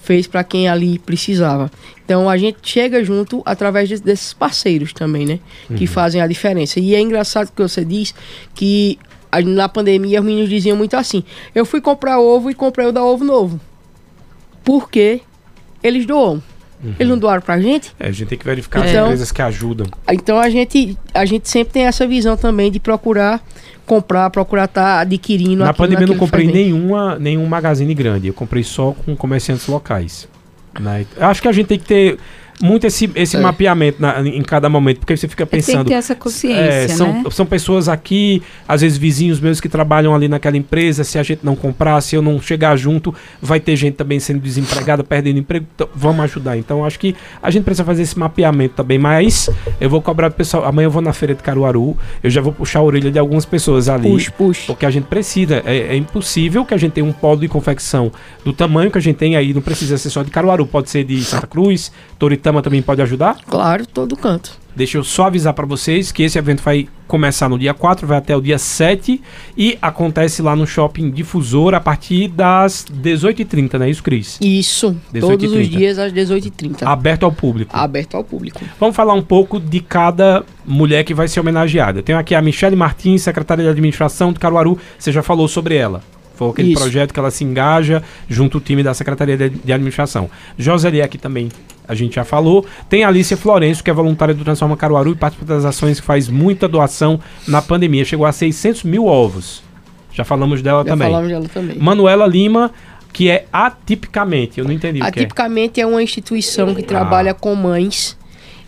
[0.00, 1.70] fez para quem ali precisava.
[2.04, 5.38] Então a gente chega junto através de, desses parceiros também, né?
[5.68, 5.76] Uhum.
[5.76, 6.80] Que fazem a diferença.
[6.80, 8.14] E é engraçado que você diz
[8.54, 8.98] que
[9.44, 11.22] na pandemia os meninos diziam muito assim:
[11.54, 13.60] eu fui comprar ovo e comprei o da ovo novo.
[14.64, 15.20] Porque
[15.82, 16.42] eles doam.
[16.82, 16.94] Uhum.
[16.98, 17.92] Eles não doaram pra gente?
[18.00, 19.86] É, a gente tem que verificar então, as empresas que ajudam.
[20.10, 23.42] Então a gente, a gente sempre tem essa visão também de procurar
[23.90, 25.64] comprar, procurar estar tá adquirindo.
[25.64, 28.28] Na pandemia eu não comprei nenhuma, nenhum magazine grande.
[28.28, 30.28] Eu comprei só com comerciantes locais.
[30.78, 31.04] Né?
[31.18, 32.18] Acho que a gente tem que ter
[32.62, 33.40] muito esse, esse é.
[33.40, 35.76] mapeamento na, em cada momento, porque você fica pensando.
[35.76, 36.60] Tem que ter essa consciência.
[36.60, 37.24] É, são, né?
[37.30, 41.02] são pessoas aqui, às vezes vizinhos meus que trabalham ali naquela empresa.
[41.04, 44.40] Se a gente não comprar, se eu não chegar junto, vai ter gente também sendo
[44.40, 45.66] desempregada, perdendo emprego.
[45.74, 46.56] Então, vamos ajudar.
[46.56, 48.98] Então, acho que a gente precisa fazer esse mapeamento também.
[48.98, 49.48] Mas
[49.80, 50.64] eu vou cobrar do pessoal.
[50.64, 53.44] Amanhã eu vou na feira de Caruaru, eu já vou puxar a orelha de algumas
[53.44, 54.10] pessoas ali.
[54.10, 54.62] Puxa, puxa.
[54.66, 55.62] Porque a gente precisa.
[55.64, 58.12] É, é impossível que a gente tenha um polo de confecção
[58.44, 59.54] do tamanho que a gente tem aí.
[59.54, 61.90] Não precisa ser só de Caruaru, pode ser de Santa Cruz,
[62.50, 63.36] Toritama também pode ajudar.
[63.46, 64.58] Claro, todo canto.
[64.74, 68.18] Deixa eu só avisar para vocês que esse evento vai começar no dia 4, vai
[68.18, 69.20] até o dia 7
[69.56, 74.38] e acontece lá no Shopping Difusor a partir das 18h30, não é isso, Cris?
[74.40, 76.82] Isso, todos os dias às 18h30.
[76.84, 77.76] Aberto ao público.
[77.76, 78.60] Aberto ao público.
[78.78, 81.98] Vamos falar um pouco de cada mulher que vai ser homenageada.
[81.98, 84.78] Eu tenho aqui a Michele Martins, secretária de Administração de Caruaru.
[84.96, 86.00] Você já falou sobre ela.
[86.40, 86.80] Foi aquele Isso.
[86.80, 90.30] projeto que ela se engaja junto ao time da Secretaria de, de Administração.
[90.56, 91.50] Joselie aqui também,
[91.90, 92.64] a gente já falou.
[92.88, 96.06] Tem a Alicia Florencio, que é voluntária do Transforma Caruaru e participa das ações que
[96.06, 98.04] faz muita doação na pandemia.
[98.04, 99.60] Chegou a 600 mil ovos.
[100.12, 101.10] Já falamos dela já também.
[101.10, 101.78] falamos dela também.
[101.78, 102.70] Manuela Lima,
[103.12, 105.82] que é atipicamente, eu não entendi Atipicamente é.
[105.82, 105.86] é.
[105.86, 106.86] uma instituição que ah.
[106.86, 108.16] trabalha com mães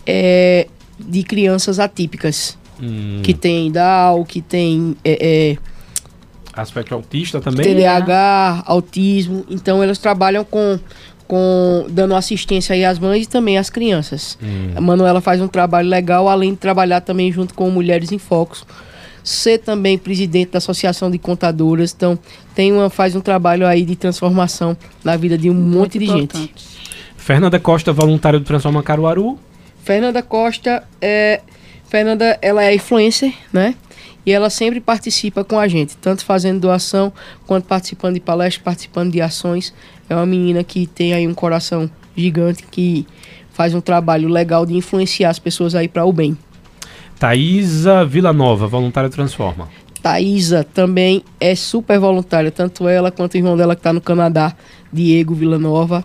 [0.05, 0.67] é,
[0.99, 2.57] de crianças atípicas.
[2.81, 3.21] Hum.
[3.23, 4.97] Que tem DAO, que tem...
[5.05, 5.57] É, é
[6.53, 7.65] Aspecto autista também?
[7.65, 9.43] TDAH, autismo.
[9.49, 10.79] Então elas trabalham com,
[11.27, 14.37] com dando assistência aí às mães e também às crianças.
[14.41, 14.71] Hum.
[14.75, 18.65] A Manuela faz um trabalho legal, além de trabalhar também junto com Mulheres em Focos,
[19.23, 21.93] ser também presidente da Associação de Contadoras.
[21.95, 22.17] Então,
[22.53, 26.05] tem uma, faz um trabalho aí de transformação na vida de um Muito monte de
[26.05, 26.37] importante.
[26.37, 26.65] gente.
[27.17, 29.39] Fernanda Costa, voluntária do Transforma Caruaru.
[29.83, 31.41] Fernanda Costa é.
[31.87, 33.75] Fernanda, ela é influencer, né?
[34.25, 37.11] E ela sempre participa com a gente, tanto fazendo doação
[37.45, 39.73] quanto participando de palestras, participando de ações.
[40.09, 43.05] É uma menina que tem aí um coração gigante que
[43.51, 46.37] faz um trabalho legal de influenciar as pessoas aí para o bem.
[47.19, 49.69] Thaisa Villanova, voluntária Transforma.
[50.01, 54.53] Thaisa também é super voluntária, tanto ela quanto o irmão dela que está no Canadá,
[54.91, 56.03] Diego Villanova.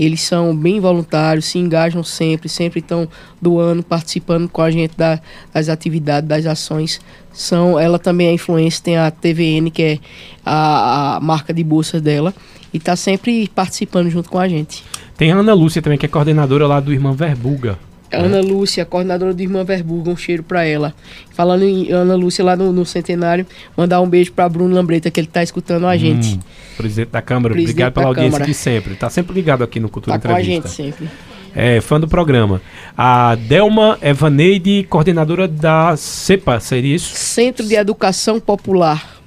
[0.00, 3.06] Eles são bem voluntários, se engajam sempre, sempre estão
[3.38, 5.20] doando, participando com a gente da,
[5.52, 7.02] das atividades, das ações.
[7.30, 9.98] São, ela também é influência, tem a TVN, que é
[10.42, 12.32] a, a marca de bolsas dela,
[12.72, 14.82] e está sempre participando junto com a gente.
[15.18, 17.78] Tem a Ana Lúcia também, que é coordenadora lá do Irmã Verbuga.
[18.12, 20.94] Ana Lúcia, coordenadora do Irmã Verbuga, um cheiro para ela.
[21.32, 23.46] Falando em Ana Lúcia lá no, no, Centenário,
[23.76, 26.34] mandar um beijo para Bruno Lambreta, que ele está escutando a gente.
[26.34, 26.40] Hum,
[26.76, 28.46] presidente da Câmara, presidente obrigado pela audiência Câmara.
[28.46, 28.92] de sempre.
[28.94, 30.62] Está sempre ligado aqui no Cultura tá Entrevista.
[30.62, 31.08] com a gente sempre.
[31.54, 32.60] É, fã do programa.
[32.96, 37.14] A Delma Evaneide, coordenadora da CEPA, seria isso?
[37.14, 39.19] Centro de Educação Popular.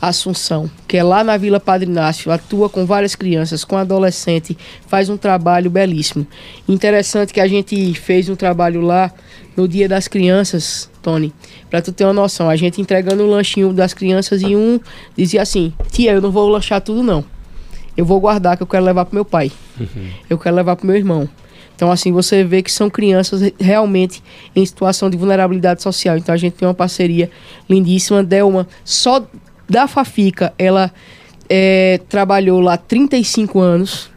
[0.00, 4.56] Assunção, que é lá na Vila Padre Inácio, atua com várias crianças, com adolescente,
[4.86, 6.26] faz um trabalho belíssimo.
[6.68, 9.10] Interessante que a gente fez um trabalho lá
[9.56, 11.32] no Dia das Crianças, Tony,
[11.70, 14.78] para tu ter uma noção, a gente entregando o lanchinho das crianças e um
[15.16, 17.24] dizia assim: "Tia, eu não vou lanchar tudo não.
[17.96, 19.50] Eu vou guardar que eu quero levar pro meu pai.
[19.80, 20.10] Uhum.
[20.28, 21.26] Eu quero levar pro meu irmão."
[21.74, 24.22] Então, assim, você vê que são crianças realmente
[24.54, 26.16] em situação de vulnerabilidade social.
[26.16, 27.30] Então, a gente tem uma parceria
[27.68, 28.24] lindíssima.
[28.24, 29.26] Delma, só
[29.68, 30.92] da Fafica, ela
[31.48, 34.10] é, trabalhou lá 35 anos.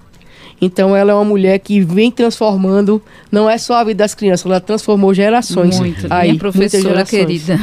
[0.61, 4.45] Então ela é uma mulher que vem transformando, não é só a vida das crianças,
[4.45, 5.79] ela transformou gerações.
[5.79, 6.05] Muito.
[6.09, 7.57] Aí, Minha professora querida.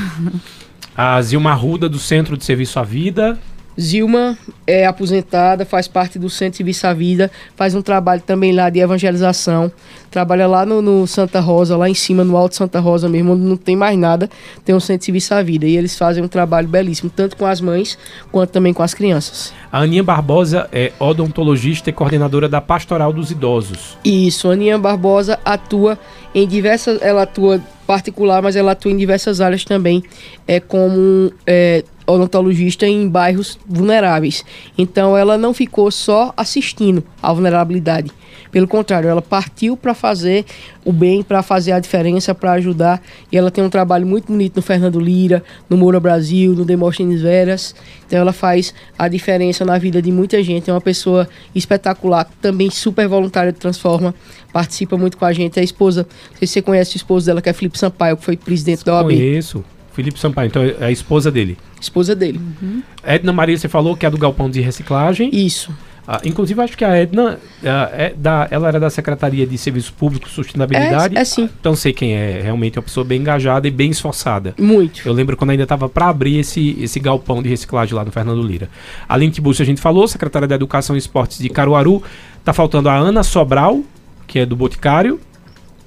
[0.97, 3.39] A Zilma Ruda, do Centro de Serviço à Vida.
[3.79, 8.53] Zilma é aposentada, faz parte do Centro de Serviço à Vida, faz um trabalho também
[8.53, 9.71] lá de evangelização,
[10.17, 13.43] trabalha lá no, no, Santa Rosa, lá em cima, no Alto Santa Rosa mesmo, onde
[13.43, 14.31] não tem mais nada,
[14.65, 15.67] tem um Centro de Serviço à Vida.
[15.67, 17.99] E eles fazem um trabalho belíssimo, tanto com as mães
[18.33, 19.53] quanto também com as crianças.
[19.71, 23.99] A Aninha Barbosa é odontologista e coordenadora da Pastoral dos Idosos.
[24.03, 25.99] Isso, a Aninha Barbosa atua
[26.35, 30.03] em diversas, ela atua particular, mas ela atua em diversas áreas também,
[30.49, 34.43] é como é, odontologista em bairros vulneráveis.
[34.79, 38.11] Então ela não ficou só assistindo à vulnerabilidade.
[38.57, 40.47] Pelo contrário, ela partiu para fazer
[40.83, 43.03] o bem, para fazer a diferença, para ajudar.
[43.31, 47.21] E ela tem um trabalho muito bonito no Fernando Lira, no Moura Brasil, no Demóstenes
[47.21, 47.75] Veras.
[48.07, 50.71] Então ela faz a diferença na vida de muita gente.
[50.71, 54.15] É uma pessoa espetacular, também super voluntária de Transforma.
[54.55, 55.59] Participa muito com a gente.
[55.59, 58.17] É a esposa, não sei se você conhece o esposo dela, que é Felipe Sampaio,
[58.17, 59.09] que foi presidente da OAB.
[59.09, 59.63] Conheço.
[59.93, 61.59] Felipe Sampaio, então é a esposa dele.
[61.79, 62.41] Esposa dele.
[62.63, 62.83] Uhum.
[63.05, 65.29] Edna Maria, você falou que é do Galpão de Reciclagem.
[65.31, 65.71] Isso.
[66.07, 69.91] Ah, inclusive, acho que a Edna, ah, é da, ela era da Secretaria de Serviços
[69.91, 71.17] Públicos e Sustentabilidade.
[71.17, 71.51] É, é sim.
[71.61, 72.41] Então sei quem é.
[72.43, 74.55] Realmente é uma pessoa bem engajada e bem esforçada.
[74.59, 75.03] Muito.
[75.05, 78.43] Eu lembro quando ainda estava para abrir esse, esse galpão de reciclagem lá no Fernando
[78.43, 78.69] Lira.
[79.09, 82.03] Além de Búcio, a gente falou, secretária da Educação e Esportes de Caruaru.
[82.45, 83.81] Tá faltando a Ana Sobral,
[84.27, 85.21] que é do Boticário.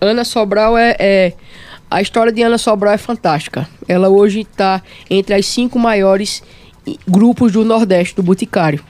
[0.01, 1.33] Ana Sobral é, é
[1.89, 3.67] a história de Ana Sobral é fantástica.
[3.87, 6.43] Ela hoje está entre as cinco maiores
[7.07, 8.81] grupos do Nordeste, do Boticário.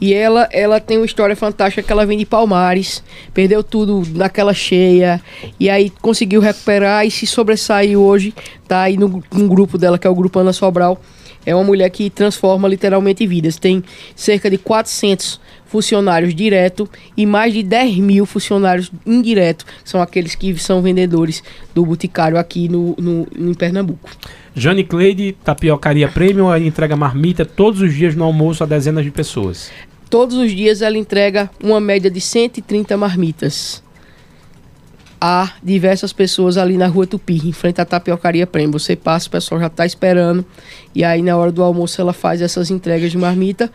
[0.00, 3.02] E ela, ela tem uma história fantástica que ela vem de Palmares,
[3.34, 5.20] perdeu tudo naquela cheia,
[5.58, 8.34] e aí conseguiu recuperar e se sobressaiu hoje,
[8.66, 11.00] tá aí no, no grupo dela, que é o Grupo Ana Sobral.
[11.44, 13.56] É uma mulher que transforma literalmente vidas.
[13.56, 13.82] Tem
[14.14, 20.56] cerca de 400 funcionários direto e mais de 10 mil funcionários indireto, são aqueles que
[20.58, 21.42] são vendedores
[21.74, 24.10] do Boticário aqui no, no, em Pernambuco.
[24.58, 29.10] Jane Cleide, Tapiocaria Premium, ela entrega marmita todos os dias no almoço a dezenas de
[29.10, 29.70] pessoas.
[30.10, 33.82] Todos os dias ela entrega uma média de 130 marmitas
[35.20, 38.78] há diversas pessoas ali na rua Tupi, em frente à tapiocaria Prêmio.
[38.78, 40.44] Você passa, o pessoal já está esperando.
[40.94, 43.70] E aí, na hora do almoço, ela faz essas entregas de marmita,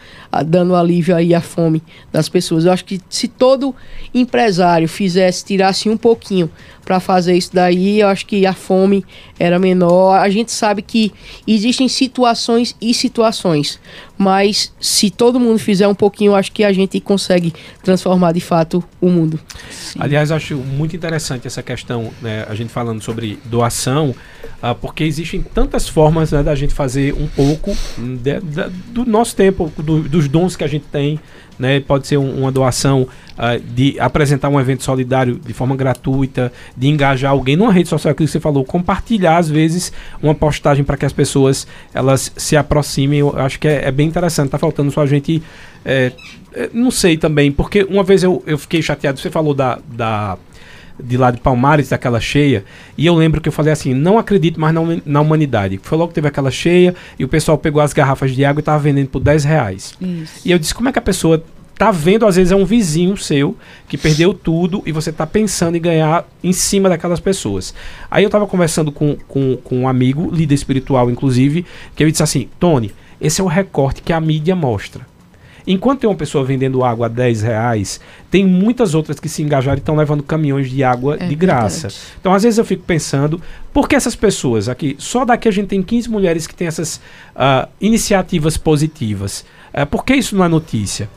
[0.46, 2.66] dando alívio aí à fome das pessoas.
[2.66, 3.76] Eu acho que se todo
[4.14, 6.50] empresário fizesse, tirasse um pouquinho
[6.84, 9.06] para fazer isso daí, eu acho que a fome
[9.40, 10.20] era menor.
[10.20, 11.14] A gente sabe que
[11.48, 13.80] existem situações e situações,
[14.18, 18.42] mas se todo mundo fizer um pouquinho, eu acho que a gente consegue transformar de
[18.42, 19.40] fato o mundo.
[19.70, 20.00] Sim.
[20.02, 24.14] Aliás, acho muito interessante essa questão, né, a gente falando sobre doação.
[24.64, 29.36] Uh, porque existem tantas formas né, da gente fazer um pouco de, de, do nosso
[29.36, 31.20] tempo, do, dos dons que a gente tem.
[31.60, 36.52] Né, pode ser um, uma doação uh, de apresentar um evento solidário de forma gratuita,
[36.76, 40.98] de engajar alguém numa rede social que você falou, compartilhar às vezes uma postagem para
[40.98, 43.20] que as pessoas elas se aproximem.
[43.20, 44.50] Eu acho que é, é bem interessante.
[44.50, 45.44] Tá faltando só a gente
[45.86, 46.12] é,
[46.74, 50.38] não sei também, porque uma vez eu, eu fiquei chateado, você falou da, da
[51.02, 52.64] de lá de Palmares, daquela cheia,
[52.98, 54.74] e eu lembro que eu falei assim, não acredito mais
[55.06, 55.80] na, humanidade.
[55.82, 58.62] Foi logo que teve aquela cheia e o pessoal pegou as garrafas de água e
[58.62, 59.94] estava vendendo por 10 reais.
[60.00, 60.42] Isso.
[60.46, 61.44] E eu disse, como é que a pessoa
[61.76, 65.76] tá vendo, às vezes é um vizinho seu que perdeu tudo e você tá pensando
[65.76, 67.74] em ganhar em cima daquelas pessoas.
[68.10, 71.66] Aí eu tava conversando com, com, com um amigo, líder espiritual inclusive,
[71.96, 75.13] que ele disse assim, Tony, esse é o recorte que a mídia mostra.
[75.66, 78.00] Enquanto tem uma pessoa vendendo água a 10 reais,
[78.30, 81.88] tem muitas outras que se engajaram e estão levando caminhões de água é de graça.
[81.88, 82.04] Verdade.
[82.20, 83.42] Então, às vezes eu fico pensando,
[83.74, 86.98] por que essas pessoas aqui, só daqui a gente tem 15 mulheres que têm essas
[87.36, 89.46] uh, iniciativas positivas.
[89.74, 91.10] Uh, por que isso não é notícia?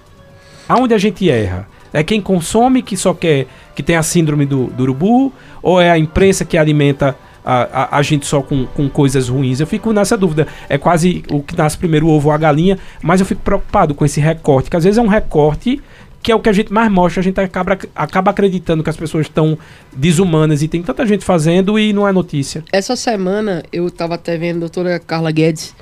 [0.68, 1.68] Aonde a gente erra?
[1.92, 5.32] É quem consome que só quer que tem a síndrome do, do urubu?
[5.62, 7.16] Ou é a imprensa que alimenta
[7.47, 9.61] a, a, a, gente só com, com coisas ruins.
[9.61, 10.49] Eu fico nessa dúvida.
[10.68, 13.94] É quase o que nasce primeiro o ovo ou a galinha, mas eu fico preocupado
[13.94, 15.80] com esse recorte, que às vezes é um recorte
[16.22, 18.97] que é o que a gente mais mostra, a gente acaba, acaba acreditando que as
[18.97, 19.57] pessoas estão
[19.92, 22.64] desumanas e tem tanta gente fazendo e não é notícia.
[22.72, 25.72] Essa semana eu estava até vendo a doutora Carla Guedes,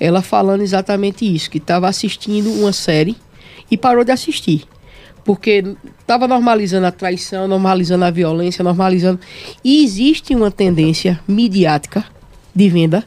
[0.00, 3.16] ela falando exatamente isso, que estava assistindo uma série
[3.70, 4.64] e parou de assistir
[5.26, 9.18] porque estava normalizando a traição, normalizando a violência, normalizando.
[9.64, 12.04] E existe uma tendência midiática
[12.54, 13.04] de venda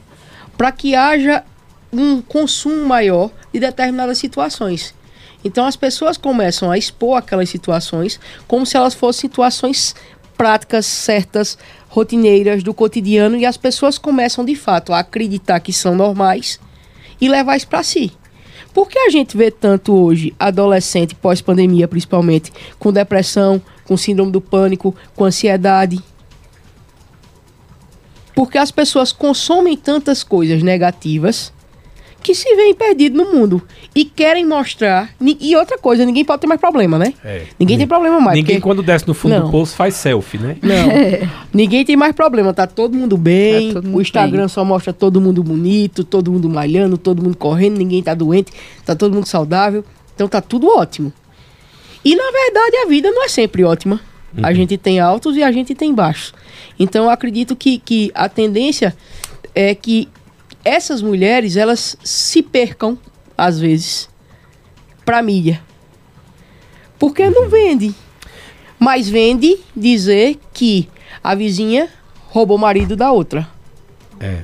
[0.56, 1.42] para que haja
[1.90, 4.94] um consumo maior de determinadas situações.
[5.42, 9.96] Então as pessoas começam a expor aquelas situações como se elas fossem situações
[10.36, 11.56] práticas, certas,
[11.88, 16.60] rotineiras do cotidiano e as pessoas começam de fato a acreditar que são normais
[17.18, 18.12] e levar isso para si.
[18.72, 24.40] Por que a gente vê tanto hoje adolescente pós-pandemia, principalmente, com depressão, com síndrome do
[24.40, 26.00] pânico, com ansiedade?
[28.34, 31.52] Porque as pessoas consomem tantas coisas negativas
[32.22, 33.62] que se veem perdidos no mundo
[33.94, 35.10] e querem mostrar.
[35.20, 37.14] E outra coisa, ninguém pode ter mais problema, né?
[37.24, 37.44] É.
[37.58, 38.36] Ninguém tem problema mais.
[38.36, 38.68] Ninguém, porque...
[38.68, 39.46] quando desce no fundo não.
[39.46, 40.56] do poço, faz selfie, né?
[40.62, 40.90] Não.
[41.00, 41.28] É.
[41.52, 42.52] Ninguém tem mais problema.
[42.52, 43.68] Tá todo mundo bem.
[43.68, 44.48] Tá todo mundo o Instagram bem.
[44.48, 48.52] só mostra todo mundo bonito, todo mundo malhando, todo mundo correndo, ninguém tá doente,
[48.84, 49.84] tá todo mundo saudável.
[50.14, 51.12] Então tá tudo ótimo.
[52.04, 54.00] E na verdade a vida não é sempre ótima.
[54.36, 54.44] Uhum.
[54.44, 56.34] A gente tem altos e a gente tem baixos.
[56.78, 58.94] Então eu acredito que, que a tendência
[59.54, 60.08] é que
[60.64, 62.98] essas mulheres, elas se percam,
[63.36, 64.08] às vezes,
[65.04, 65.60] pra mídia.
[66.98, 67.94] Porque não vende.
[68.78, 70.88] Mas vende dizer que
[71.22, 71.88] a vizinha
[72.28, 73.48] roubou o marido da outra.
[74.18, 74.40] É.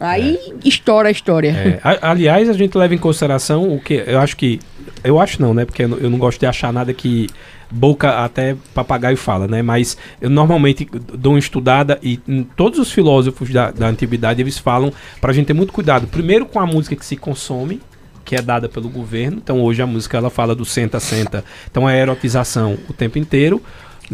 [0.00, 0.68] Aí é.
[0.68, 1.50] estoura a história.
[1.50, 1.80] É.
[2.02, 4.60] aliás, a gente leva em consideração o que eu acho que.
[5.02, 5.64] Eu acho não, né?
[5.64, 7.28] Porque eu não gosto de achar nada que
[7.70, 9.62] boca até papagaio fala, né?
[9.62, 12.18] Mas eu normalmente dou uma estudada e
[12.56, 16.06] todos os filósofos da, da antiguidade eles falam para a gente ter muito cuidado.
[16.06, 17.80] Primeiro com a música que se consome,
[18.24, 19.38] que é dada pelo governo.
[19.42, 21.44] Então hoje a música ela fala do senta senta.
[21.70, 23.62] Então é erotização o tempo inteiro.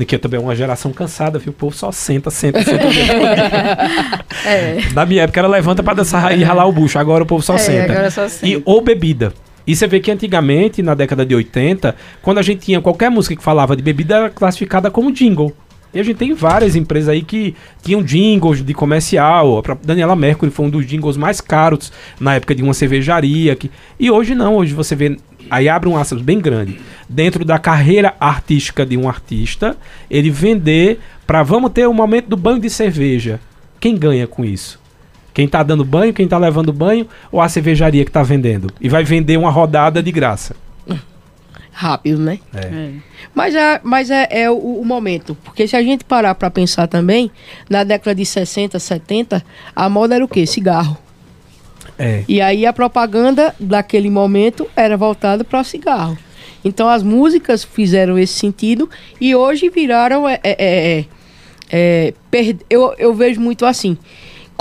[0.07, 1.51] Que também é uma geração cansada, viu?
[1.51, 2.87] O povo só senta, senta, senta.
[4.49, 4.79] é.
[4.95, 6.99] Na minha época era levanta para dançar e ralar o bucho.
[6.99, 8.11] Agora o povo só é, senta.
[8.11, 8.47] Só senta.
[8.47, 9.35] E ou bebida.
[9.67, 13.37] E você vê que antigamente, na década de 80, quando a gente tinha qualquer música
[13.37, 15.55] que falava de bebida, era classificada como jingle.
[15.95, 19.59] E a gente tem várias empresas aí que tinham jingles de comercial.
[19.59, 23.55] A Daniela Mercury foi um dos jingles mais caros na época de uma cervejaria.
[23.55, 23.71] Que...
[24.01, 25.19] E hoje não, hoje você vê.
[25.51, 26.81] Aí abre um aspas bem grande.
[27.09, 29.77] Dentro da carreira artística de um artista,
[30.11, 33.39] ele vender para vamos ter o um momento do banho de cerveja.
[33.79, 34.82] Quem ganha com isso?
[35.35, 38.69] Quem está dando banho, quem está levando banho ou a cervejaria que está vendendo?
[38.81, 40.55] E vai vender uma rodada de graça.
[41.73, 42.39] Rápido, né?
[42.55, 42.59] É.
[42.59, 42.93] é.
[43.35, 45.35] Mas, é, mas é, é o, o, momento.
[45.43, 47.31] Porque se a gente parar para pensar também,
[47.69, 49.43] na década de 60, 70,
[49.75, 50.47] a moda era o quê?
[50.47, 50.99] Cigarro.
[51.99, 52.25] É.
[52.29, 56.17] E aí a propaganda daquele momento era voltada para cigarro.
[56.63, 60.29] Então as músicas fizeram esse sentido e hoje viraram.
[60.29, 61.05] É, é, é,
[61.73, 62.15] é
[62.69, 63.97] eu, eu vejo muito assim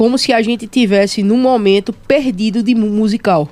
[0.02, 3.48] como se a gente tivesse num momento perdido de musical.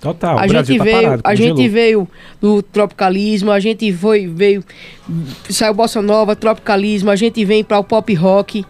[0.00, 0.36] Total.
[0.36, 2.08] A gente tá veio, parado, a gente veio
[2.40, 4.64] do tropicalismo, a gente foi veio
[5.48, 8.66] saiu bossa nova, tropicalismo, a gente vem para o pop rock.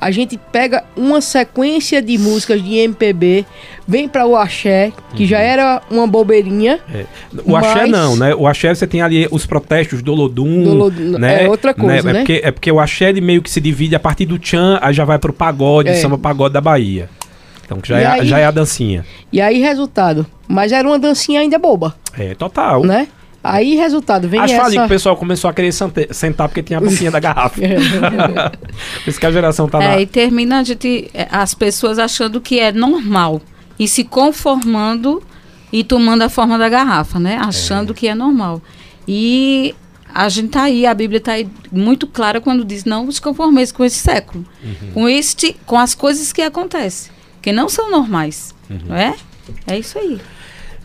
[0.00, 3.44] A gente pega uma sequência de músicas de MPB,
[3.86, 5.28] vem para o axé, que uhum.
[5.28, 6.80] já era uma bobeirinha.
[6.92, 7.06] É.
[7.44, 7.66] O mas...
[7.66, 8.34] axé não, né?
[8.34, 11.44] O axé você tem ali os protestos do Olodum, Dolodum né?
[11.44, 12.10] É outra coisa, né?
[12.10, 12.18] É, né?
[12.20, 14.92] Porque, é porque o axé ele meio que se divide a partir do tchan, aí
[14.92, 15.94] já vai pro pagode, é.
[15.94, 17.08] samba pagode da Bahia.
[17.64, 19.04] Então já é, aí, já é a dancinha.
[19.32, 20.24] E aí, resultado.
[20.46, 21.96] Mas era uma dancinha ainda boba.
[22.16, 22.84] É, total.
[22.84, 23.08] Né?
[23.48, 24.70] Aí, resultado, vem Acho essa...
[24.70, 27.60] que o pessoal começou a querer sentar porque tinha a boquinha da garrafa.
[27.60, 30.00] Por isso que a geração tá é, na...
[30.00, 33.40] E termina a gente, é, as pessoas achando que é normal.
[33.78, 35.22] E se conformando
[35.72, 37.38] e tomando a forma da garrafa, né?
[37.40, 37.94] Achando é.
[37.94, 38.62] que é normal.
[39.06, 39.74] E
[40.12, 43.70] a gente tá aí, a Bíblia tá aí muito clara quando diz não vos conformeis
[43.70, 44.44] com esse século.
[44.64, 44.90] Uhum.
[44.94, 47.12] Com este, com as coisas que acontecem.
[47.42, 48.54] Que não são normais.
[48.70, 48.78] Uhum.
[48.86, 49.14] Não é?
[49.66, 50.18] É isso aí.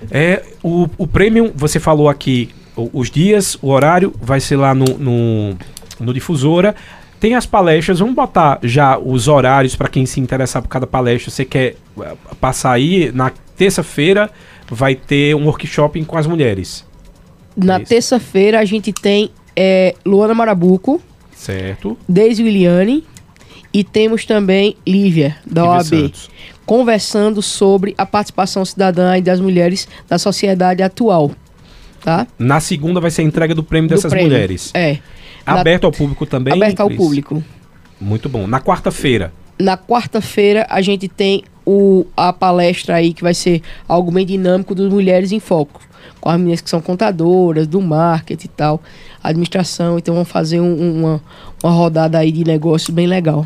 [0.09, 4.85] É, o, o Premium, você falou aqui os dias, o horário, vai ser lá no,
[4.97, 5.57] no,
[5.99, 6.75] no Difusora.
[7.19, 11.29] Tem as palestras, vamos botar já os horários para quem se interessar por cada palestra.
[11.29, 14.29] Você quer eh, passar aí na terça-feira,
[14.69, 16.83] vai ter um workshop com as mulheres.
[17.55, 20.99] Na é terça-feira a gente tem é, Luana Marabuco.
[21.35, 21.97] Certo.
[22.09, 23.03] Deise Williane.
[23.73, 25.85] E temos também Lívia, da OAB.
[25.85, 26.29] Santos
[26.71, 31.31] conversando sobre a participação cidadã e das mulheres na sociedade atual.
[32.01, 32.25] Tá?
[32.39, 34.31] Na segunda vai ser a entrega do prêmio do dessas prêmio.
[34.31, 34.71] mulheres.
[34.73, 34.99] É.
[35.45, 35.87] Aberto na...
[35.89, 36.53] ao público também?
[36.53, 37.43] Aberto ao público.
[37.99, 38.47] Muito bom.
[38.47, 39.33] Na quarta-feira?
[39.59, 44.73] Na quarta-feira a gente tem o, a palestra aí que vai ser algo bem dinâmico
[44.73, 45.81] dos Mulheres em Foco.
[46.21, 48.81] Com as meninas que são contadoras, do marketing e tal,
[49.21, 49.97] administração.
[49.99, 51.21] Então vamos fazer um, uma,
[51.61, 53.45] uma rodada aí de negócio bem legal.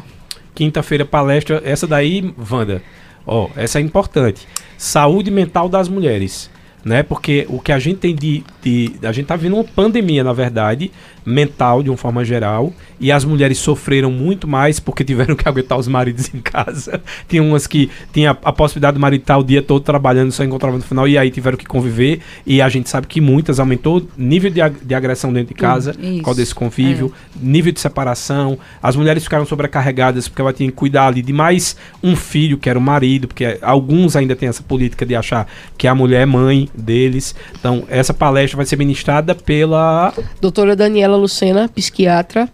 [0.56, 2.82] Quinta-feira palestra, essa daí, Wanda,
[3.28, 4.47] Ó, essa é importante.
[4.78, 6.49] Saúde mental das mulheres
[6.86, 7.01] né?
[7.01, 10.32] Porque o que a gente tem de, de, a gente tá vendo uma pandemia, na
[10.32, 10.91] verdade,
[11.26, 15.78] mental de uma forma geral, e as mulheres sofreram muito mais porque tiveram que aguentar
[15.78, 17.02] os maridos em casa.
[17.28, 20.78] Tinha umas que tinha a possibilidade do marido estar o dia todo trabalhando, só encontrava
[20.78, 24.50] no final e aí tiveram que conviver, e a gente sabe que muitas aumentou nível
[24.50, 27.46] de, de agressão dentro de casa, por desse convívio, é.
[27.46, 28.58] nível de separação.
[28.82, 32.70] As mulheres ficaram sobrecarregadas porque ela tinha que cuidar ali de mais um filho, que
[32.70, 35.48] era o marido, porque alguns ainda têm essa política de achar
[35.78, 37.36] que a mulher é mãe deles.
[37.60, 42.49] Então, essa palestra vai ser ministrada pela doutora Daniela Lucena, psiquiatra,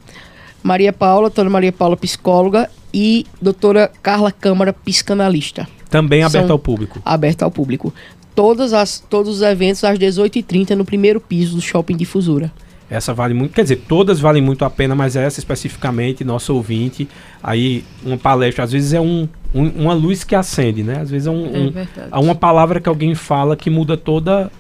[0.63, 5.67] Maria Paula, doutora Maria Paula, psicóloga e doutora Carla Câmara, psicanalista.
[5.89, 7.01] Também aberta ao público.
[7.03, 7.93] Aberta ao público.
[8.33, 12.51] Todas as, todos os eventos às 18h30 no primeiro piso do Shopping Difusora.
[12.89, 17.07] Essa vale muito, quer dizer, todas valem muito a pena, mas essa especificamente, nosso ouvinte,
[17.41, 20.99] aí uma palestra, às vezes é um, um uma luz que acende, né?
[20.99, 21.73] Às vezes é, um, é um,
[22.11, 24.51] é uma palavra que alguém fala que muda toda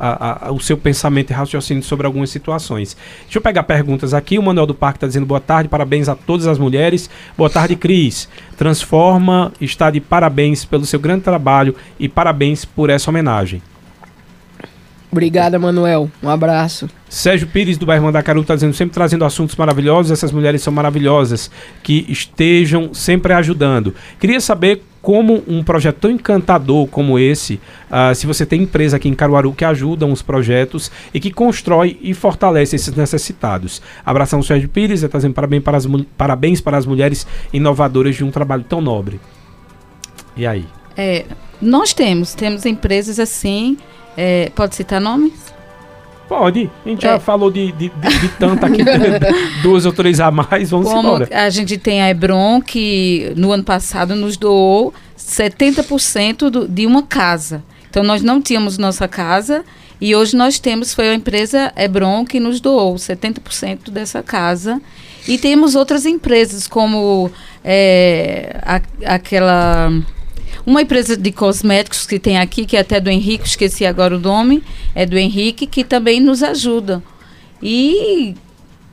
[0.00, 2.96] a, a, o seu pensamento e raciocínio sobre algumas situações.
[3.24, 4.38] Deixa eu pegar perguntas aqui.
[4.38, 7.10] O Manuel do Parque está dizendo boa tarde, parabéns a todas as mulheres.
[7.36, 8.28] Boa tarde, Cris.
[8.56, 13.62] Transforma está de parabéns pelo seu grande trabalho e parabéns por essa homenagem.
[15.12, 16.08] Obrigada, Manuel.
[16.22, 16.88] Um abraço.
[17.08, 20.12] Sérgio Pires, do bairro Mandacaru, está dizendo, sempre trazendo assuntos maravilhosos.
[20.12, 21.50] Essas mulheres são maravilhosas,
[21.82, 23.92] que estejam sempre ajudando.
[24.20, 29.08] Queria saber como um projeto tão encantador como esse, uh, se você tem empresa aqui
[29.08, 33.80] em Caruaru que ajudam os projetos e que constrói e fortalece esses necessitados.
[34.04, 35.86] Abração, Sérgio Pires, dizendo parabéns para, as,
[36.16, 39.20] parabéns para as mulheres inovadoras de um trabalho tão nobre.
[40.36, 40.66] E aí?
[40.96, 41.24] É,
[41.60, 43.76] nós temos, temos empresas assim
[44.16, 45.32] é, pode citar nomes?
[46.30, 46.70] Pode.
[46.86, 47.10] A gente é.
[47.10, 48.84] já falou de, de, de, de tanto aqui,
[49.64, 51.28] duas ou três a mais, vamos Como embora.
[51.32, 57.02] A gente tem a Hebron, que no ano passado nos doou 70% do, de uma
[57.02, 57.64] casa.
[57.90, 59.64] Então, nós não tínhamos nossa casa
[60.00, 64.80] e hoje nós temos, foi a empresa Hebron que nos doou 70% dessa casa.
[65.26, 67.28] E temos outras empresas, como
[67.64, 68.80] é, a,
[69.16, 69.92] aquela
[70.70, 74.20] uma empresa de cosméticos que tem aqui, que é até do Henrique, esqueci agora o
[74.20, 74.62] nome,
[74.94, 77.02] é do Henrique, que também nos ajuda.
[77.60, 78.36] E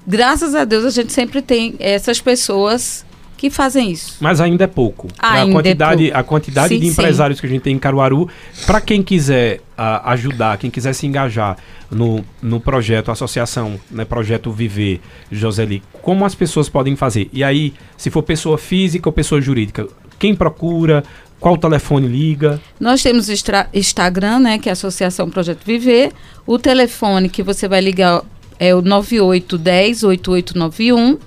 [0.06, 3.06] graças a Deus a gente sempre tem essas pessoas
[3.38, 4.18] que fazem isso.
[4.20, 5.08] Mas ainda é pouco.
[5.20, 6.20] Ainda a quantidade, é pouco.
[6.20, 7.42] A quantidade sim, de empresários sim.
[7.42, 8.28] que a gente tem em Caruaru,
[8.66, 11.58] para quem quiser uh, ajudar, quem quiser se engajar
[11.92, 15.00] no, no projeto, associação, né, projeto Viver,
[15.32, 17.30] Joseli, como as pessoas podem fazer?
[17.32, 21.04] E aí, se for pessoa física ou pessoa jurídica, quem procura,
[21.40, 22.60] qual o telefone liga?
[22.80, 23.34] Nós temos o
[23.74, 26.12] Instagram, né, que é a Associação Projeto Viver.
[26.46, 28.24] O telefone que você vai ligar
[28.60, 31.18] é o 9810 8891.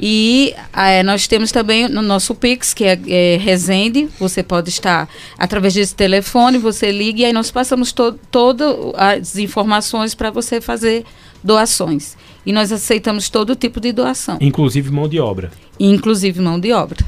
[0.00, 4.08] E é, nós temos também no nosso Pix, que é, é Resende.
[4.18, 9.36] Você pode estar através desse telefone, você liga e aí nós passamos to todas as
[9.36, 11.04] informações para você fazer
[11.44, 12.16] doações.
[12.44, 14.38] E nós aceitamos todo tipo de doação.
[14.40, 15.52] Inclusive mão de obra.
[15.78, 16.98] Inclusive mão de obra.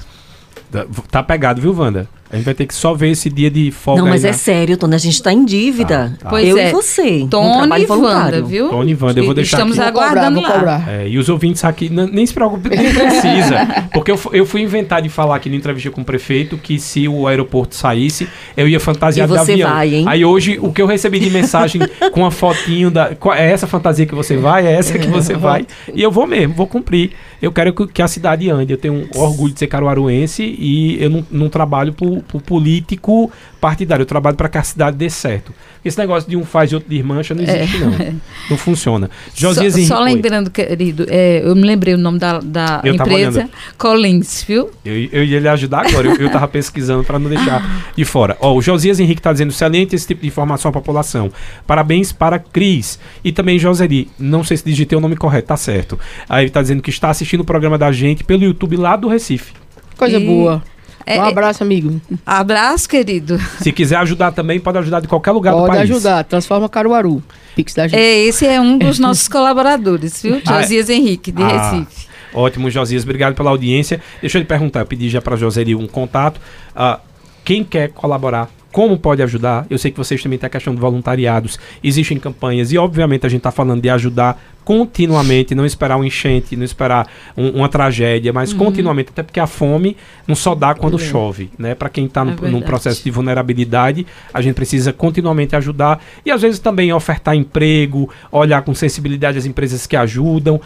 [0.71, 2.09] Tá, tá pegado, viu, Wanda?
[2.31, 4.03] A gente vai ter que só ver esse dia de folga.
[4.03, 6.13] Não, mas aí é na- sério, Tony, a gente está em dívida.
[6.19, 6.31] Tá, tá.
[6.31, 6.69] Pois eu é.
[6.69, 7.27] e você.
[7.31, 8.69] Tony e Wanda, viu?
[8.71, 9.93] Tony e Wanda, eu vou deixar Estamos aqui.
[9.93, 10.55] Vou cobrar, aguardando vou lá.
[10.59, 10.89] cobrar.
[10.89, 13.85] É, e os ouvintes aqui, nem se preocupe, nem precisa.
[13.93, 17.07] Porque eu, eu fui inventar de falar aqui na entrevista com o prefeito que se
[17.07, 19.71] o aeroporto saísse, eu ia fantasiar de você avião.
[19.71, 20.05] vai, hein?
[20.09, 21.81] Aí hoje, o que eu recebi de mensagem
[22.13, 23.11] com uma fotinho da.
[23.37, 24.67] É essa fantasia que você vai?
[24.67, 25.67] É essa que você vai?
[25.95, 27.13] E eu vou mesmo, vou cumprir.
[27.41, 28.73] Eu quero que, que a cidade ande.
[28.73, 33.31] Eu tenho um orgulho de ser caruaruense e eu não, não trabalho por, por político
[33.61, 34.03] partidário.
[34.03, 35.53] Eu trabalho para que a cidade dê certo.
[35.85, 37.91] Esse negócio de um faz e outro desmancha não existe, não.
[38.51, 39.11] Não funciona.
[39.35, 39.89] Josias só, Henrique.
[39.89, 43.49] só lembrando, querido, é, eu me lembrei o nome da, da Eu empresa.
[43.79, 44.71] Collins, viu?
[44.85, 48.37] Eu, eu ia lhe ajudar agora, eu, eu tava pesquisando para não deixar de fora.
[48.41, 51.31] Ó, o Josias Henrique tá dizendo excelente esse tipo de informação à população.
[51.67, 52.99] Parabéns para Cris.
[53.23, 55.99] E também Joseli, não sei se digitei o nome correto, tá certo.
[56.29, 59.09] Aí ele tá dizendo que está assistindo o programa da gente pelo YouTube lá do
[59.09, 59.53] Recife.
[59.97, 60.63] Coisa E- boa.
[61.07, 62.01] É, um é- abraço, amigo.
[62.25, 63.39] Abraço, querido.
[63.61, 65.91] Se quiser ajudar também, pode ajudar de qualquer lugar do Pode país.
[65.91, 66.25] ajudar.
[66.25, 67.23] Transforma Caruaru.
[67.55, 68.01] Pix da gente.
[68.01, 70.41] É, esse é um dos nossos colaboradores, viu?
[70.47, 70.63] Ah, é?
[70.63, 72.07] Josias Henrique, de Ah, Recife.
[72.33, 73.05] Ótimo, Josias.
[73.05, 74.01] Obrigado pela audiência.
[74.21, 76.41] Deixa eu lhe perguntar, eu pedi já para Joseli um contato.
[76.75, 76.99] Ah,
[77.45, 78.49] quem quer colaborar?
[78.75, 79.69] Como pode ajudar?
[79.71, 81.61] Eu sei que vocês também têm a questão de voluntariados.
[81.81, 86.57] Existem campanhas e, obviamente, a gente está falando de ajudar continuamente, não esperar um enchente,
[86.57, 87.07] não esperar
[87.37, 88.59] um- uma tragédia, mas Uhum.
[88.59, 89.97] continuamente, até porque a fome
[90.27, 91.77] não só dá quando chove, né?
[91.77, 96.43] Para quem está É num processo de vulnerabilidade, a gente precisa continuamente ajudar e às
[96.43, 100.61] vezes também ofertar emprego, olhar com sensibilidade as empresas que ajudam.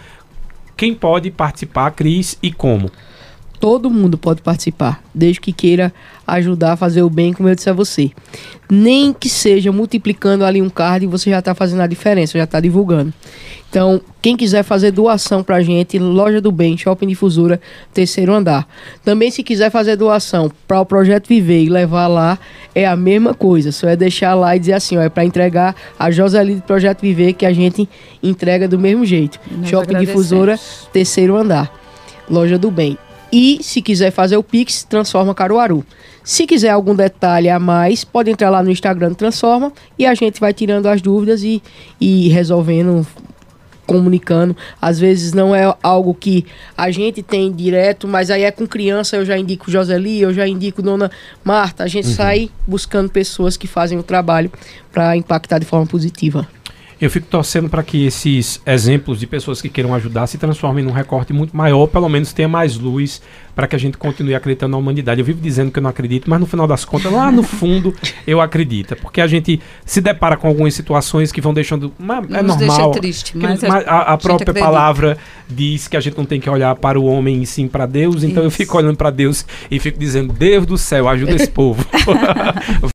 [0.78, 2.90] Quem pode participar, Cris, e como?
[3.60, 5.92] Todo mundo pode participar, desde que queira
[6.26, 8.10] ajudar a fazer o bem, como eu disse a você.
[8.70, 12.60] Nem que seja multiplicando ali um card, você já está fazendo a diferença, já está
[12.60, 13.12] divulgando.
[13.70, 17.60] Então, quem quiser fazer doação pra gente, Loja do Bem, Shopping Difusora,
[17.92, 18.66] terceiro andar.
[19.04, 22.38] Também se quiser fazer doação para o Projeto Viver e levar lá,
[22.74, 23.72] é a mesma coisa.
[23.72, 27.00] Só é deixar lá e dizer assim, ó, é para entregar a Joseli do Projeto
[27.00, 27.88] Viver que a gente
[28.22, 29.38] entrega do mesmo jeito.
[29.50, 29.98] Nós Shopping.
[29.98, 30.58] Difusora,
[30.92, 31.70] terceiro andar.
[32.30, 32.96] Loja do Bem.
[33.32, 35.84] E se quiser fazer o Pix, Transforma Caruaru.
[36.24, 40.14] Se quiser algum detalhe a mais, pode entrar lá no Instagram do Transforma e a
[40.14, 41.62] gente vai tirando as dúvidas e,
[42.00, 43.06] e resolvendo,
[43.86, 44.56] comunicando.
[44.80, 46.44] Às vezes não é algo que
[46.76, 50.46] a gente tem direto, mas aí é com criança, eu já indico Joseli, eu já
[50.46, 51.10] indico Dona
[51.44, 51.84] Marta.
[51.84, 54.50] A gente sai buscando pessoas que fazem o trabalho
[54.92, 56.46] para impactar de forma positiva.
[57.00, 60.90] Eu fico torcendo para que esses exemplos de pessoas que queiram ajudar se transformem num
[60.92, 63.22] recorte muito maior, pelo menos tenha mais luz
[63.54, 65.20] para que a gente continue acreditando na humanidade.
[65.20, 67.92] Eu vivo dizendo que eu não acredito, mas no final das contas, lá no fundo,
[68.26, 68.94] eu acredito.
[68.96, 71.92] Porque a gente se depara com algumas situações que vão deixando.
[71.98, 72.90] Mas é Nos deixa normal.
[72.92, 74.64] triste, mas a- a, a própria acredita.
[74.64, 75.18] palavra
[75.48, 78.22] diz que a gente não tem que olhar para o homem e sim para Deus.
[78.22, 78.56] Então eu Isso.
[78.58, 81.84] fico olhando para Deus e fico dizendo: Deus do céu, ajuda esse povo.